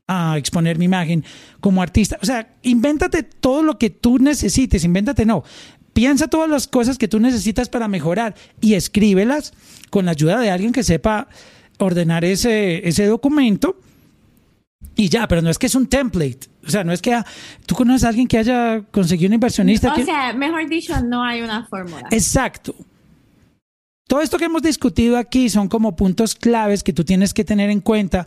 a 0.08 0.36
exponer 0.36 0.78
mi 0.78 0.86
imagen 0.86 1.24
como 1.60 1.82
artista. 1.82 2.18
O 2.22 2.26
sea, 2.26 2.54
invéntate 2.62 3.22
todo 3.22 3.62
lo 3.62 3.78
que 3.78 3.90
tú 3.90 4.18
necesites, 4.18 4.84
invéntate 4.84 5.24
no. 5.24 5.44
Piensa 5.92 6.28
todas 6.28 6.48
las 6.48 6.66
cosas 6.66 6.98
que 6.98 7.08
tú 7.08 7.20
necesitas 7.20 7.68
para 7.68 7.88
mejorar 7.88 8.34
y 8.60 8.74
escríbelas 8.74 9.52
con 9.90 10.06
la 10.06 10.12
ayuda 10.12 10.40
de 10.40 10.50
alguien 10.50 10.72
que 10.72 10.82
sepa 10.82 11.28
ordenar 11.78 12.24
ese, 12.24 12.88
ese 12.88 13.06
documento 13.06 13.76
y 14.94 15.08
ya, 15.08 15.26
pero 15.26 15.42
no 15.42 15.50
es 15.50 15.58
que 15.58 15.66
es 15.66 15.74
un 15.74 15.86
template. 15.86 16.40
O 16.66 16.70
sea, 16.70 16.84
no 16.84 16.92
es 16.92 17.02
que 17.02 17.14
ah, 17.14 17.26
tú 17.66 17.74
conoces 17.74 18.04
a 18.04 18.08
alguien 18.08 18.28
que 18.28 18.38
haya 18.38 18.82
conseguido 18.90 19.28
un 19.28 19.34
inversionista. 19.34 19.92
O 19.92 19.94
que... 19.94 20.04
sea, 20.04 20.32
mejor 20.32 20.68
dicho, 20.68 20.94
no 21.02 21.22
hay 21.22 21.42
una 21.42 21.66
fórmula. 21.66 22.08
Exacto. 22.10 22.74
Todo 24.06 24.20
esto 24.20 24.38
que 24.38 24.44
hemos 24.44 24.62
discutido 24.62 25.16
aquí 25.16 25.48
son 25.48 25.68
como 25.68 25.96
puntos 25.96 26.34
claves 26.34 26.82
que 26.82 26.92
tú 26.92 27.04
tienes 27.04 27.32
que 27.32 27.44
tener 27.44 27.70
en 27.70 27.80
cuenta 27.80 28.26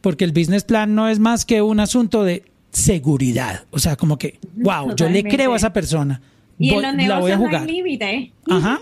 porque 0.00 0.24
el 0.24 0.32
business 0.32 0.64
plan 0.64 0.94
no 0.94 1.08
es 1.08 1.18
más 1.18 1.44
que 1.44 1.62
un 1.62 1.80
asunto 1.80 2.24
de 2.24 2.44
seguridad. 2.70 3.64
O 3.70 3.78
sea, 3.78 3.96
como 3.96 4.18
que, 4.18 4.38
wow, 4.56 4.88
Totalmente. 4.88 4.96
yo 4.96 5.08
le 5.08 5.24
creo 5.24 5.52
a 5.52 5.56
esa 5.56 5.72
persona. 5.72 6.20
Y 6.58 6.72
voy, 6.72 6.84
en 6.84 6.96
los 6.96 7.06
la 7.06 7.18
voy 7.20 7.30
a 7.30 7.36
jugar. 7.36 7.62
No 7.62 7.68
hay 7.68 7.72
límite. 7.72 8.32
Ajá. 8.48 8.80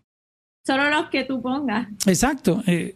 Solo 0.66 0.90
los 0.90 1.08
que 1.10 1.24
tú 1.24 1.40
pongas. 1.42 1.88
Exacto. 2.06 2.62
Eh, 2.66 2.94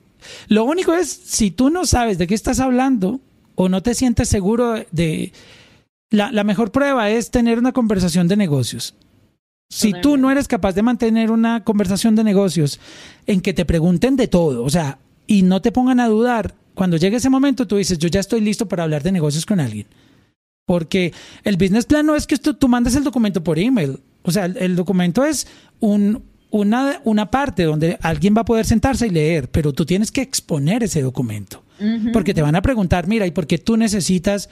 lo 0.48 0.64
único 0.64 0.94
es, 0.94 1.08
si 1.10 1.50
tú 1.50 1.70
no 1.70 1.86
sabes 1.86 2.18
de 2.18 2.26
qué 2.26 2.34
estás 2.34 2.60
hablando 2.60 3.20
o 3.54 3.68
no 3.68 3.82
te 3.82 3.94
sientes 3.94 4.28
seguro 4.28 4.74
de... 4.90 5.32
La, 6.10 6.30
la 6.30 6.44
mejor 6.44 6.70
prueba 6.70 7.10
es 7.10 7.30
tener 7.30 7.58
una 7.58 7.72
conversación 7.72 8.28
de 8.28 8.36
negocios. 8.36 8.94
Si 9.68 9.88
Totalmente. 9.88 10.02
tú 10.02 10.16
no 10.16 10.30
eres 10.30 10.46
capaz 10.46 10.72
de 10.74 10.82
mantener 10.82 11.30
una 11.30 11.64
conversación 11.64 12.14
de 12.14 12.22
negocios 12.22 12.78
en 13.26 13.40
que 13.40 13.52
te 13.52 13.64
pregunten 13.64 14.14
de 14.14 14.28
todo, 14.28 14.62
o 14.62 14.70
sea, 14.70 14.98
y 15.26 15.42
no 15.42 15.62
te 15.62 15.72
pongan 15.72 15.98
a 15.98 16.06
dudar, 16.06 16.54
cuando 16.74 16.96
llegue 16.96 17.16
ese 17.16 17.30
momento 17.30 17.66
tú 17.66 17.76
dices, 17.76 17.98
yo 17.98 18.08
ya 18.08 18.20
estoy 18.20 18.40
listo 18.40 18.66
para 18.66 18.82
hablar 18.82 19.02
de 19.02 19.12
negocios 19.12 19.46
con 19.46 19.60
alguien. 19.60 19.86
Porque 20.66 21.12
el 21.44 21.56
business 21.56 21.86
plan 21.86 22.06
no 22.06 22.16
es 22.16 22.26
que 22.26 22.36
tú, 22.36 22.54
tú 22.54 22.68
mandes 22.68 22.94
el 22.94 23.04
documento 23.04 23.44
por 23.44 23.58
email. 23.58 24.00
O 24.22 24.30
sea, 24.30 24.46
el, 24.46 24.56
el 24.56 24.76
documento 24.76 25.24
es 25.24 25.46
un, 25.80 26.22
una, 26.50 27.00
una, 27.04 27.30
parte 27.30 27.64
donde 27.64 27.98
alguien 28.00 28.34
va 28.34 28.40
a 28.40 28.44
poder 28.46 28.64
sentarse 28.64 29.06
y 29.06 29.10
leer, 29.10 29.50
pero 29.50 29.72
tú 29.72 29.84
tienes 29.84 30.10
que 30.10 30.22
exponer 30.22 30.82
ese 30.82 31.02
documento. 31.02 31.62
Uh 31.78 31.84
-huh. 31.84 32.12
Porque 32.12 32.32
te 32.32 32.42
van 32.42 32.56
a 32.56 32.62
preguntar, 32.62 33.06
mira, 33.06 33.26
¿y 33.26 33.30
por 33.30 33.46
qué 33.46 33.58
tú 33.58 33.76
necesitas 33.76 34.48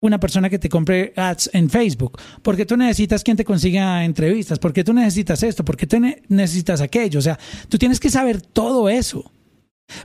una 0.00 0.18
persona 0.18 0.50
que 0.50 0.58
te 0.58 0.68
compre 0.68 1.12
ads 1.16 1.50
en 1.52 1.70
Facebook? 1.70 2.18
¿Por 2.42 2.56
qué 2.56 2.66
tú 2.66 2.76
necesitas 2.76 3.22
quien 3.22 3.36
te 3.36 3.44
consiga 3.44 4.04
entrevistas? 4.04 4.58
¿Por 4.58 4.72
qué 4.72 4.82
tú 4.82 4.92
necesitas 4.92 5.42
esto? 5.42 5.64
¿Por 5.64 5.76
qué 5.76 5.86
tú 5.86 6.00
ne 6.00 6.22
necesitas 6.28 6.80
aquello? 6.80 7.20
O 7.20 7.22
sea, 7.22 7.38
tú 7.68 7.78
tienes 7.78 8.00
que 8.00 8.10
saber 8.10 8.42
todo 8.42 8.88
eso 8.88 9.30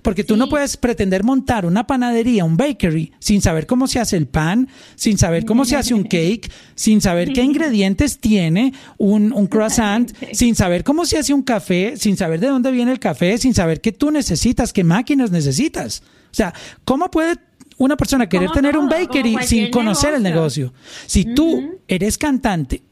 Porque 0.03 0.23
tú 0.23 0.35
no 0.35 0.49
puedes 0.49 0.77
pretender 0.77 1.23
montar 1.23 1.65
una 1.65 1.87
panadería, 1.87 2.45
un 2.45 2.57
bakery, 2.57 3.13
sin 3.19 3.41
saber 3.41 3.65
cómo 3.65 3.87
se 3.87 3.99
hace 3.99 4.17
el 4.17 4.27
pan, 4.27 4.67
sin 4.95 5.17
saber 5.17 5.45
cómo 5.45 5.65
se 5.65 5.75
hace 5.75 5.93
un 5.93 6.03
cake, 6.09 6.51
sin 6.75 7.01
saber 7.01 7.33
qué 7.33 7.41
ingredientes 7.41 8.19
tiene 8.19 8.73
un, 8.97 9.31
un 9.33 9.47
croissant, 9.47 10.11
sin 10.33 10.55
saber 10.55 10.83
cómo 10.83 11.05
se 11.05 11.17
hace 11.17 11.33
un 11.33 11.43
café, 11.43 11.95
sin 11.97 12.17
saber 12.17 12.39
de 12.39 12.47
dónde 12.47 12.71
viene 12.71 12.91
el 12.91 12.99
café, 12.99 13.37
sin 13.37 13.53
saber 13.53 13.81
qué 13.81 13.91
tú 13.91 14.11
necesitas, 14.11 14.73
qué 14.73 14.83
máquinas 14.83 15.31
necesitas. 15.31 16.03
O 16.31 16.35
sea, 16.35 16.53
¿cómo 16.83 17.09
puede 17.09 17.37
una 17.79 17.95
persona 17.95 18.27
querer 18.27 18.51
tener 18.51 18.77
un 18.77 18.89
bakery 18.89 19.37
sin 19.45 19.71
conocer 19.71 20.13
el 20.13 20.21
negocio. 20.21 20.73
Si 21.05 21.33
tú 21.33 21.79
eres 21.87 22.17
cantante 22.17 22.83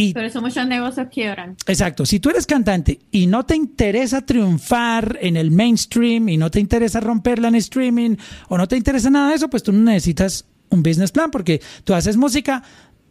y 0.00 0.14
Por 0.14 0.24
eso 0.24 0.40
muchos 0.40 0.66
negocios 0.66 1.08
quiebran. 1.12 1.56
Exacto. 1.66 2.06
Si 2.06 2.20
tú 2.20 2.30
eres 2.30 2.46
cantante 2.46 3.00
y 3.10 3.26
no 3.26 3.44
te 3.44 3.54
interesa 3.56 4.24
triunfar 4.24 5.18
en 5.20 5.36
el 5.36 5.50
mainstream 5.50 6.28
y 6.28 6.36
no 6.36 6.50
te 6.50 6.60
interesa 6.60 7.00
romperla 7.00 7.48
en 7.48 7.54
streaming 7.56 8.16
o 8.48 8.56
no 8.58 8.66
te 8.66 8.76
interesa 8.76 9.10
nada 9.10 9.30
de 9.30 9.36
eso, 9.36 9.48
pues 9.50 9.62
tú 9.62 9.72
no 9.72 9.80
necesitas 9.80 10.46
un 10.70 10.82
business 10.82 11.12
plan 11.12 11.30
porque 11.30 11.60
tú 11.84 11.94
haces 11.94 12.16
música 12.16 12.62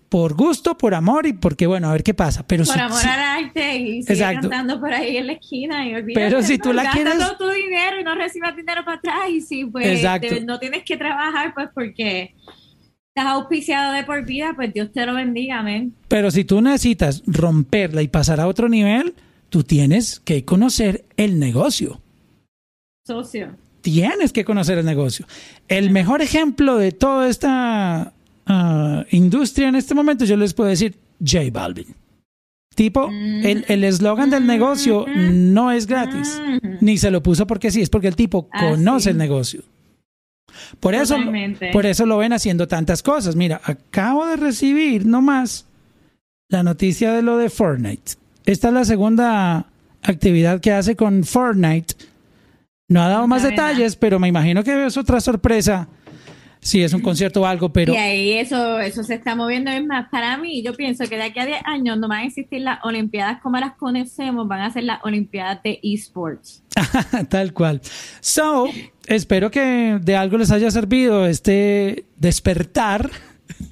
por 0.09 0.33
gusto, 0.33 0.75
por 0.75 0.95
amor 0.95 1.27
y 1.27 1.33
porque, 1.33 1.67
bueno, 1.67 1.87
a 1.89 1.91
ver 1.91 2.01
qué 2.01 2.15
pasa. 2.15 2.41
Pero 2.47 2.63
Por 2.65 2.73
si- 2.73 2.79
amor 2.79 2.97
si- 2.99 3.07
al 3.07 3.19
arte 3.19 3.75
y 3.77 4.01
sigue 4.01 4.13
Exacto. 4.13 4.49
cantando 4.49 4.79
por 4.79 4.91
ahí 4.91 5.17
en 5.17 5.27
la 5.27 5.33
esquina 5.33 5.87
y 5.87 5.93
olvídate, 5.93 6.13
Pero 6.25 6.41
si 6.41 6.57
tú 6.57 6.73
la 6.73 6.83
gasta 6.85 6.97
quieres- 6.97 7.19
todo 7.19 7.37
tu 7.37 7.49
dinero 7.51 7.99
y 7.99 8.03
no 8.03 8.15
recibas 8.15 8.55
dinero 8.55 8.83
para 8.83 8.97
atrás 8.97 9.29
y 9.31 9.41
si 9.41 9.65
pues 9.65 10.01
te- 10.21 10.41
no 10.41 10.57
tienes 10.57 10.83
que 10.83 10.97
trabajar 10.97 11.53
pues 11.53 11.69
porque 11.75 12.33
estás 13.15 13.33
auspiciado 13.33 13.93
de 13.93 14.03
por 14.03 14.25
vida, 14.25 14.53
pues 14.55 14.73
Dios 14.73 14.91
te 14.91 15.05
lo 15.05 15.13
bendiga, 15.15 15.59
amén. 15.59 15.93
pero 16.07 16.31
si 16.31 16.43
tú 16.43 16.61
necesitas 16.61 17.23
romperla 17.25 18.01
y 18.01 18.07
pasar 18.07 18.39
a 18.39 18.47
otro 18.47 18.69
nivel, 18.69 19.13
tú 19.49 19.63
tienes 19.63 20.19
que 20.19 20.45
conocer 20.45 21.05
el 21.17 21.39
negocio. 21.39 21.99
Socio. 23.05 23.55
tienes 23.81 24.33
que 24.33 24.45
conocer 24.45 24.77
el 24.77 24.85
negocio. 24.85 25.25
El 25.67 25.89
mejor 25.89 26.21
ejemplo 26.21 26.77
de 26.77 26.91
toda 26.91 27.27
esta 27.29 28.13
ah, 28.45 29.05
industria 29.09 29.69
en 29.69 29.75
este 29.75 29.95
momento, 29.95 30.25
yo 30.25 30.35
les 30.37 30.53
puedo 30.53 30.69
decir, 30.69 30.95
J 31.19 31.45
Balvin. 31.51 31.87
Tipo, 32.75 33.07
Mm. 33.09 33.45
el 33.45 33.65
el 33.67 33.83
eslogan 33.83 34.29
del 34.29 34.45
negocio 34.45 35.05
Mm. 35.07 35.53
no 35.53 35.71
es 35.71 35.87
gratis. 35.87 36.39
Mm. 36.61 36.67
Ni 36.81 36.97
se 36.97 37.09
lo 37.09 37.23
puso 37.23 37.47
porque 37.47 37.71
sí, 37.71 37.81
es 37.81 37.89
porque 37.89 38.07
el 38.09 38.15
tipo 38.15 38.47
Ah, 38.51 38.69
conoce 38.69 39.05
sí. 39.05 39.09
el 39.09 39.17
negocio. 39.17 39.63
Por 40.79 40.95
eso, 40.95 41.15
Totalmente. 41.15 41.71
por 41.71 41.85
eso 41.85 42.05
lo 42.05 42.17
ven 42.17 42.33
haciendo 42.33 42.67
tantas 42.67 43.03
cosas. 43.03 43.35
Mira, 43.35 43.61
acabo 43.63 44.25
de 44.25 44.35
recibir 44.37 45.05
nomás 45.05 45.65
la 46.49 46.63
noticia 46.63 47.13
de 47.13 47.21
lo 47.21 47.37
de 47.37 47.49
Fortnite. 47.49 48.13
Esta 48.45 48.69
es 48.69 48.73
la 48.73 48.85
segunda 48.85 49.67
actividad 50.01 50.59
que 50.59 50.71
hace 50.71 50.95
con 50.95 51.23
Fortnite. 51.23 51.95
No 52.87 53.03
ha 53.03 53.07
dado 53.09 53.27
más. 53.27 53.43
detalles, 53.43 53.95
pero 53.95 54.19
me 54.19 54.27
imagino 54.27 54.63
que 54.63 54.85
es 54.85 54.97
otra 54.97 55.21
sorpresa. 55.21 55.87
Si 56.61 56.83
es 56.83 56.93
un 56.93 57.01
concierto 57.01 57.41
o 57.41 57.45
algo, 57.45 57.71
pero 57.71 57.93
y 57.93 57.97
ahí 57.97 58.33
eso, 58.33 58.79
eso 58.79 59.01
se 59.03 59.15
está 59.15 59.33
moviendo. 59.33 59.71
Es 59.71 59.85
más, 59.85 60.09
para 60.09 60.37
mí, 60.37 60.61
yo 60.61 60.73
pienso 60.73 61.05
que 61.07 61.15
de 61.15 61.23
aquí 61.23 61.39
a 61.39 61.45
10 61.45 61.61
años 61.65 61.97
no 61.97 62.09
van 62.09 62.19
a 62.19 62.25
existir 62.25 62.61
las 62.61 62.83
Olimpiadas 62.83 63.41
como 63.41 63.57
las 63.57 63.75
conocemos, 63.75 64.47
van 64.47 64.61
a 64.61 64.71
ser 64.71 64.83
las 64.83 64.99
Olimpiadas 65.03 65.63
de 65.63 65.79
esports. 65.81 66.63
Tal 67.29 67.53
cual. 67.53 67.81
So, 68.19 68.67
espero 69.07 69.49
que 69.51 69.99
de 70.01 70.15
algo 70.17 70.37
les 70.37 70.51
haya 70.51 70.69
servido 70.69 71.25
este 71.25 72.05
despertar 72.17 73.09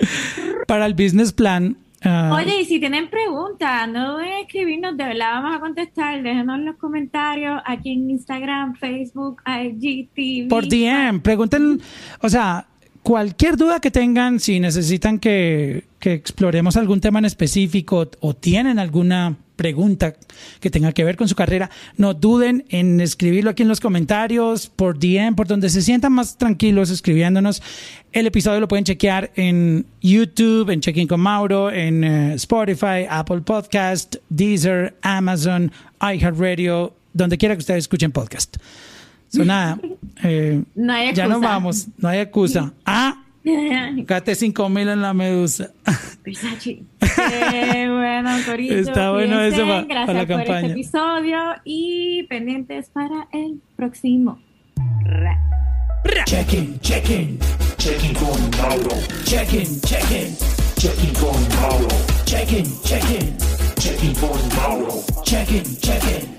para 0.68 0.86
el 0.86 0.94
business 0.94 1.34
plan. 1.34 1.78
Ah, 2.04 2.32
Oye, 2.36 2.62
y 2.62 2.66
si 2.66 2.80
tienen 2.80 3.10
preguntas, 3.10 3.90
no 3.90 4.14
duden 4.14 4.28
en 4.28 4.46
escribirnos, 4.46 4.96
de 4.96 5.04
verdad 5.04 5.42
vamos 5.42 5.58
a 5.58 5.60
contestar. 5.60 6.22
Déjenos 6.22 6.60
en 6.60 6.66
los 6.66 6.78
comentarios 6.78 7.60
aquí 7.66 7.92
en 7.92 8.10
Instagram, 8.12 8.76
Facebook, 8.76 9.42
IGTV. 9.46 10.48
por 10.48 10.68
DM, 10.68 11.22
pregunten, 11.22 11.82
o 12.22 12.30
sea, 12.30 12.68
cualquier 13.08 13.56
duda 13.56 13.80
que 13.80 13.90
tengan, 13.90 14.42
si 14.42 14.60
necesitan 14.60 15.18
que, 15.18 15.86
que 15.98 16.12
exploremos 16.12 16.76
algún 16.76 17.00
tema 17.00 17.20
en 17.20 17.24
específico 17.24 18.06
o 18.20 18.34
tienen 18.34 18.80
alguna 18.80 19.38
pregunta 19.56 20.14
que 20.60 20.70
tenga 20.70 20.92
que 20.92 21.06
ver 21.06 21.16
con 21.16 21.30
su 21.30 21.34
carrera, 21.34 21.70
no 21.96 22.14
duden 22.14 22.66
en 22.68 23.00
escribirlo 23.00 23.52
aquí 23.52 23.64
en 23.64 23.70
los 23.70 23.80
comentarios, 23.80 24.68
por 24.68 25.00
DM, 25.00 25.36
por 25.36 25.48
donde 25.48 25.70
se 25.70 25.82
sientan 25.84 26.12
más 26.12 26.38
tranquilos 26.38 26.90
escribiéndonos. 26.90 27.64
El 28.12 28.28
episodio 28.28 28.60
lo 28.60 28.68
pueden 28.68 28.84
chequear 28.84 29.32
en 29.36 29.86
YouTube, 30.02 30.70
en 30.70 30.82
Checking 30.82 31.08
con 31.08 31.22
Mauro, 31.22 31.72
en 31.72 32.04
eh, 32.04 32.34
Spotify, 32.34 33.08
Apple 33.10 33.40
Podcast, 33.40 34.18
Deezer, 34.28 34.98
Amazon, 35.02 35.72
iHeartRadio, 36.02 36.94
donde 37.14 37.38
quiera 37.38 37.56
que 37.56 37.60
ustedes 37.60 37.86
escuchen 37.86 38.12
podcast. 38.12 38.58
So, 39.30 39.44
nada, 39.46 39.78
eh, 40.24 40.64
No 40.76 40.94
hay 40.94 41.14
ya 41.14 41.28
nos 41.28 41.42
vamos, 41.42 41.88
no 41.98 42.08
hay 42.10 42.20
excusa. 42.20 42.74
Ah, 42.86 43.24
gasté 44.06 44.36
5 44.36 44.70
mil 44.70 44.88
en 44.90 45.02
la 45.02 45.14
medusa. 45.14 45.72
Versace. 46.24 46.84
Eh, 47.20 47.88
bueno, 47.90 48.30
Corillo, 48.46 48.78
Está 48.78 49.12
bueno 49.12 49.42
eso 49.42 49.58
cuídense, 49.64 49.88
pa- 49.88 49.94
Gracias 49.94 50.06
para 50.08 50.20
la 50.20 50.28
por 50.28 50.38
campaña. 50.38 50.60
este 50.68 50.72
episodio 50.74 51.38
y 51.66 52.24
pendientes 52.30 52.90
para 52.90 53.28
el 53.34 53.60
próximo. 53.76 54.40
Ra. 55.04 55.38
Check-in, 56.26 56.80
check-in, 56.80 57.40
check-in 57.78 58.14
con 58.14 58.50
Mauro. 58.62 58.96
Check-in, 59.26 59.82
check-in, 59.82 60.36
check-in 60.78 61.14
con 61.16 61.48
Mauro. 61.60 61.88
Check-in, 62.26 62.66
check-in, 62.84 63.36
check-in 63.78 64.14
con 64.16 64.40
Mauro. 64.56 65.04
Check-in, 65.24 65.64
check-in, 65.80 66.38